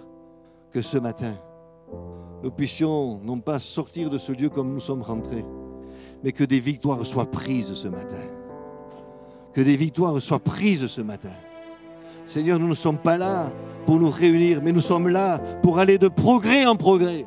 [0.70, 1.36] que ce matin,
[2.44, 5.46] nous puissions non pas sortir de ce lieu comme nous sommes rentrés,
[6.22, 8.20] mais que des victoires soient prises ce matin.
[9.54, 11.32] Que des victoires soient prises ce matin.
[12.26, 13.50] Seigneur, nous ne sommes pas là
[13.86, 17.24] pour nous réunir, mais nous sommes là pour aller de progrès en progrès.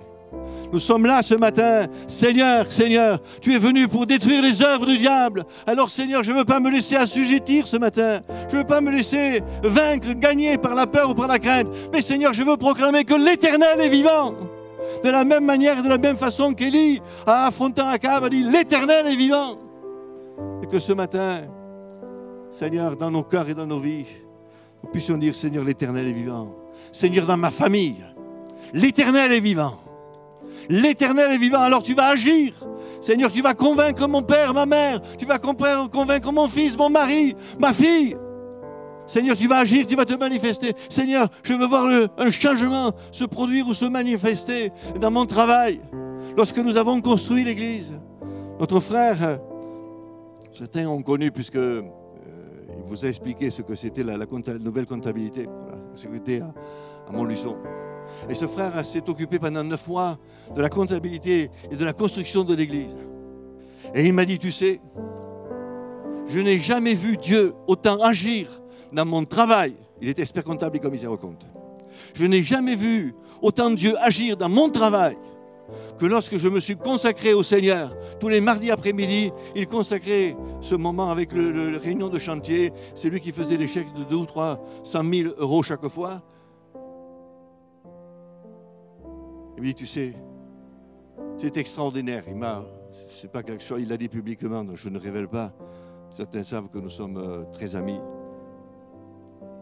[0.71, 1.87] Nous sommes là ce matin.
[2.07, 5.45] Seigneur, Seigneur, tu es venu pour détruire les œuvres du diable.
[5.65, 8.19] Alors Seigneur, je ne veux pas me laisser assujettir ce matin.
[8.49, 11.69] Je ne veux pas me laisser vaincre, gagner par la peur ou par la crainte.
[11.91, 14.35] Mais Seigneur, je veux proclamer que l'Éternel est vivant.
[15.03, 19.07] De la même manière de la même façon qu'Élie, a affrontant Akab, a dit l'Éternel
[19.07, 19.57] est vivant.
[20.63, 21.41] Et que ce matin,
[22.51, 24.05] Seigneur, dans nos cœurs et dans nos vies,
[24.83, 26.55] nous puissions dire Seigneur, l'Éternel est vivant.
[26.91, 28.03] Seigneur, dans ma famille,
[28.73, 29.79] l'Éternel est vivant.
[30.69, 32.53] L'Éternel est vivant, alors tu vas agir.
[33.01, 37.35] Seigneur, tu vas convaincre mon père, ma mère, tu vas convaincre mon fils, mon mari,
[37.59, 38.15] ma fille.
[39.07, 40.73] Seigneur, tu vas agir, tu vas te manifester.
[40.89, 41.85] Seigneur, je veux voir
[42.17, 45.79] un changement se produire ou se manifester dans mon travail.
[46.35, 47.93] Lorsque nous avons construit l'Église,
[48.59, 49.39] notre frère,
[50.51, 51.83] certains ont connu puisque euh,
[52.85, 54.17] vous a expliqué ce que c'était la,
[54.59, 56.53] nouvelle comptabilité pour la sécurité à,
[57.07, 57.55] à Montluçon.
[58.29, 60.17] Et ce frère s'est occupé pendant neuf mois
[60.53, 62.97] de la comptabilité et de la construction de l'église.
[63.95, 64.81] Et il m'a dit, tu sais,
[66.27, 69.75] je n'ai jamais vu Dieu autant agir dans mon travail.
[70.01, 71.45] Il est expert comptable et commissaire au compte.
[72.13, 75.17] Je n'ai jamais vu autant Dieu agir dans mon travail
[75.97, 77.95] que lorsque je me suis consacré au Seigneur.
[78.19, 82.71] Tous les mardis après-midi, il consacrait ce moment avec le, réunion de chantier.
[82.95, 84.59] C'est lui qui faisait les chèques de 2 ou 300
[85.03, 86.21] 000 euros chaque fois.
[89.57, 90.13] Il me dit, tu sais,
[91.37, 92.23] c'est extraordinaire.
[92.27, 92.63] Il m'a,
[93.07, 95.51] c'est pas quelque chose, il l'a dit publiquement, je ne révèle pas.
[96.15, 97.99] Certains savent que nous sommes euh, très amis.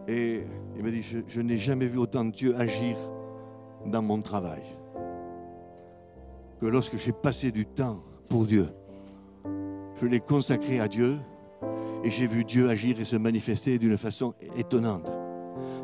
[0.08, 0.43] Et
[0.78, 2.95] il m'a dit, je, n'ai jamais vu autant de Dieu agir
[3.86, 4.64] dans mon travail
[6.60, 8.70] que lorsque j'ai passé du temps pour Dieu.
[9.99, 11.18] Je l'ai consacré à Dieu
[12.03, 15.12] et j'ai vu Dieu agir et se manifester d'une façon étonnante.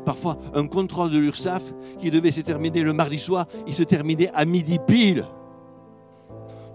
[0.05, 4.31] Parfois, un contrôle de l'URSSAF qui devait se terminer le mardi soir, il se terminait
[4.33, 5.25] à midi pile.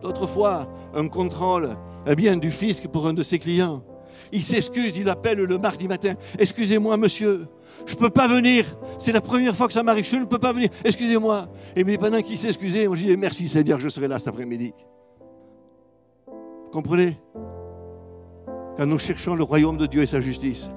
[0.02, 1.76] D'autres fois, un contrôle
[2.06, 3.82] eh bien, du fisc pour un de ses clients.
[4.32, 6.14] Il s'excuse, il appelle le mardi matin.
[6.38, 7.46] Excusez-moi, monsieur,
[7.86, 8.64] je ne peux pas venir.
[8.98, 10.68] C'est la première fois que ça m'arrive, je ne peux pas venir.
[10.84, 11.48] Excusez-moi.
[11.74, 14.72] Et pendant qu'il s'excusait, moi je dis merci Seigneur, je serai là cet après-midi.
[16.72, 17.18] Comprenez?
[18.76, 20.68] Quand nous cherchons le royaume de Dieu et sa justice,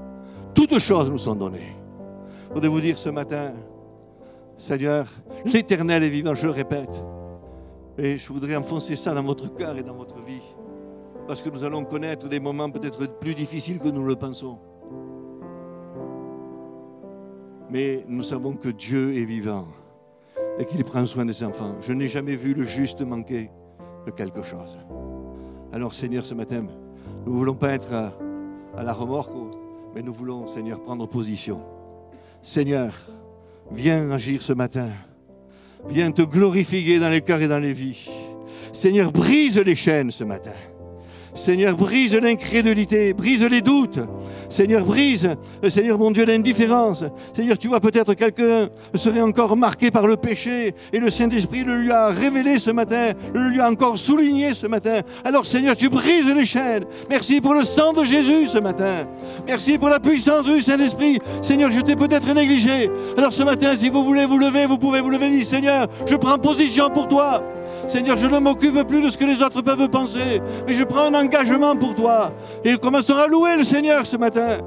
[0.54, 1.76] toutes choses nous sont données.
[2.48, 3.54] Je voudrais vous dire ce matin,
[4.58, 5.08] Seigneur,
[5.46, 7.04] l'éternel est vivant, je le répète.
[7.98, 10.42] Et je voudrais enfoncer ça dans votre cœur et dans votre vie.
[11.30, 14.58] Parce que nous allons connaître des moments peut-être plus difficiles que nous le pensons.
[17.70, 19.68] Mais nous savons que Dieu est vivant
[20.58, 21.76] et qu'il prend soin de ses enfants.
[21.82, 23.52] Je n'ai jamais vu le juste manquer
[24.08, 24.80] de quelque chose.
[25.72, 26.66] Alors Seigneur, ce matin,
[27.28, 27.94] nous ne voulons pas être
[28.76, 29.30] à la remorque,
[29.94, 31.62] mais nous voulons, Seigneur, prendre position.
[32.42, 32.98] Seigneur,
[33.70, 34.90] viens agir ce matin.
[35.88, 38.10] Viens te glorifier dans les cœurs et dans les vies.
[38.74, 40.56] Seigneur, brise les chaînes ce matin.
[41.36, 44.00] Seigneur, brise l'incrédulité, brise les doutes.
[44.50, 45.30] Seigneur, brise,
[45.70, 47.04] Seigneur mon Dieu, l'indifférence.
[47.36, 51.78] Seigneur, tu vois peut-être quelqu'un serait encore marqué par le péché et le Saint-Esprit le
[51.82, 55.02] lui a révélé ce matin, le lui a encore souligné ce matin.
[55.24, 56.86] Alors Seigneur, tu brises les chaînes.
[57.10, 59.08] Merci pour le sang de Jésus ce matin.
[59.48, 61.20] Merci pour la puissance du Saint-Esprit.
[61.42, 62.90] Seigneur, je t'ai peut-être négligé.
[63.18, 66.16] Alors ce matin, si vous voulez vous lever, vous pouvez vous lever dire, Seigneur, je
[66.16, 67.44] prends position pour toi.
[67.88, 71.06] Seigneur, je ne m'occupe plus de ce que les autres peuvent penser, mais je prends
[71.06, 72.32] un engagement pour toi.
[72.64, 74.58] Et commençons à louer le Seigneur ce matin?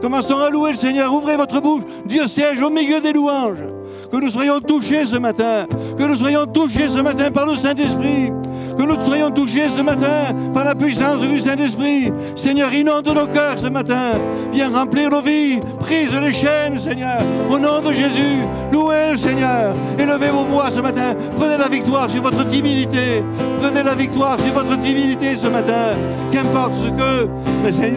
[0.00, 1.12] Commençons à louer le Seigneur?
[1.12, 1.82] Ouvrez votre bouche.
[2.06, 3.64] Dieu siège au milieu des louanges.
[4.10, 5.66] Que nous soyons touchés ce matin.
[5.96, 8.32] Que nous soyons touchés ce matin par le Saint-Esprit.
[8.76, 12.12] Que nous soyons touchés ce matin par la puissance du Saint-Esprit.
[12.36, 14.12] Seigneur, inonde nos cœurs ce matin.
[14.52, 15.60] Viens remplir nos vies.
[15.80, 17.20] Prise les chaînes, Seigneur.
[17.50, 18.38] Au nom de Jésus,
[18.72, 19.74] louez le Seigneur.
[19.98, 21.14] Élevez vos voix ce matin.
[21.36, 23.22] Prenez la victoire sur votre timidité.
[23.60, 25.94] Prenez la victoire sur votre timidité ce matin.
[26.32, 27.28] Qu'importe ce que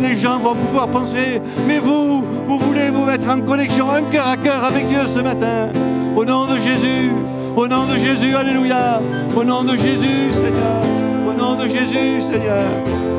[0.01, 1.41] les gens vont pouvoir penser.
[1.67, 5.21] Mais vous, vous voulez vous mettre en connexion, un cœur à cœur avec Dieu ce
[5.21, 5.69] matin.
[6.15, 7.11] Au nom de Jésus.
[7.55, 9.01] Au nom de Jésus, Alléluia.
[9.35, 10.81] Au nom de Jésus, Seigneur.
[11.25, 12.65] Au nom de Jésus, Seigneur.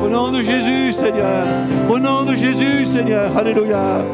[0.03, 1.45] Au nom de Jésus, Seigneur.
[1.89, 3.35] Au nom de Jésus, Seigneur.
[3.35, 4.05] Alléluia.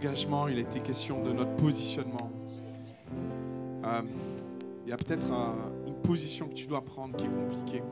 [0.00, 2.30] Il a été question de notre positionnement.
[3.84, 4.02] Euh,
[4.84, 5.26] il y a peut-être
[5.86, 7.82] une position que tu dois prendre qui est compliquée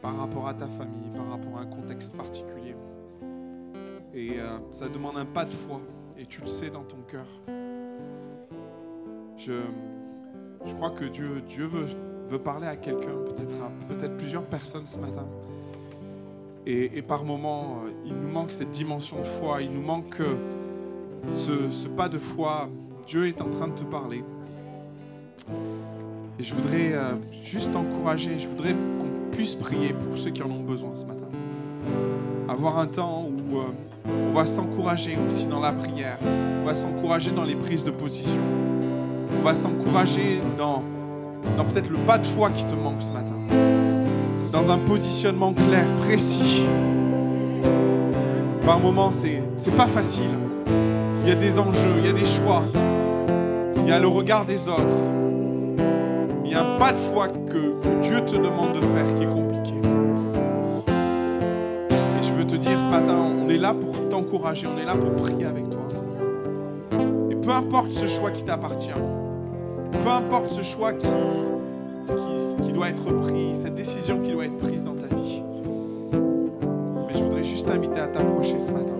[0.00, 2.76] par rapport à ta famille, par rapport à un contexte particulier.
[4.14, 5.80] Et euh, ça demande un pas de foi,
[6.16, 7.26] et tu le sais dans ton cœur.
[9.36, 9.62] Je,
[10.76, 15.26] crois que Dieu, veut parler à quelqu'un, peut-être à peut-être plusieurs personnes ce matin.
[16.66, 20.20] Et, par moments, euh, il nous manque cette dimension de foi, il nous manque
[21.32, 22.68] ce, pas de foi.
[23.06, 24.22] Dieu est en train de te parler.
[26.38, 30.50] Et je voudrais euh, juste encourager, je voudrais qu'on puisse prier pour ceux qui en
[30.50, 31.26] ont besoin ce matin.
[32.48, 33.62] Avoir un temps où euh,
[34.30, 36.18] on va s'encourager aussi dans la prière,
[36.62, 38.40] on va s'encourager dans les prises de position,
[39.38, 40.82] on va s'encourager dans,
[41.56, 43.36] dans peut-être le pas de foi qui te manque ce matin,
[44.52, 46.62] dans un positionnement clair, précis.
[48.64, 50.47] Par moments, c'est, c'est pas facile.
[51.22, 52.62] Il y a des enjeux, il y a des choix,
[53.76, 54.94] il y a le regard des autres.
[56.44, 59.74] Il y a pas de foi que, Dieu te demande de faire qui est compliqué.
[60.88, 64.94] Et je veux te dire ce matin, on est là pour t'encourager, on est là
[64.94, 65.80] pour prier avec toi.
[67.30, 68.90] Et peu importe ce choix qui t'appartient,
[70.02, 71.06] peu importe ce choix qui,
[72.62, 75.42] qui, doit être pris, cette décision qui doit être prise dans ta vie.
[77.06, 78.94] Mais je voudrais juste t'inviter à t'approcher ce matin.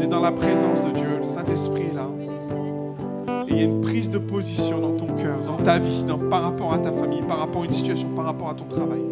[0.00, 2.06] On est dans la présence de Dieu, le Saint-Esprit est là.
[3.46, 6.42] Et il y a une prise de position dans ton cœur, dans ta vie, par
[6.42, 9.02] rapport à ta famille, par rapport à une situation, par rapport à ton travail,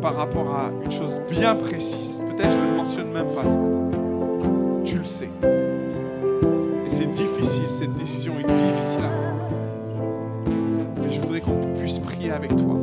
[0.00, 2.20] par rapport à une chose bien précise.
[2.20, 3.80] Peut-être je ne le mentionne même pas ce matin.
[4.84, 5.30] Tu le sais.
[6.86, 10.54] Et c'est difficile, cette décision est difficile à prendre.
[11.02, 12.76] Mais je voudrais qu'on puisse prier avec toi.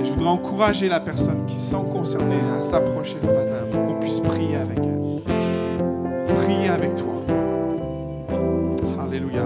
[0.00, 3.86] Et je voudrais encourager la personne qui se sent concernée à s'approcher ce matin pour
[3.86, 5.01] qu'on puisse prier avec elle.
[6.52, 7.06] Avec toi.
[9.02, 9.42] Alléluia.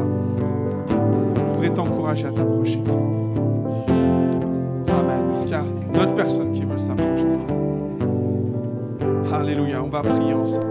[0.89, 2.83] Je voudrais t'encourager à t'approcher.
[4.89, 5.31] Amen.
[5.33, 7.27] Est-ce qu'il y a d'autres personnes qui veulent s'approcher?
[9.33, 9.83] Alléluia.
[9.83, 10.67] On va prier ensemble.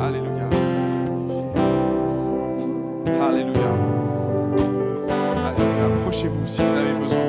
[0.00, 0.48] Alléluia.
[3.22, 3.72] Alléluia.
[5.46, 5.86] Alléluia.
[5.96, 7.19] Approchez-vous si vous avez besoin.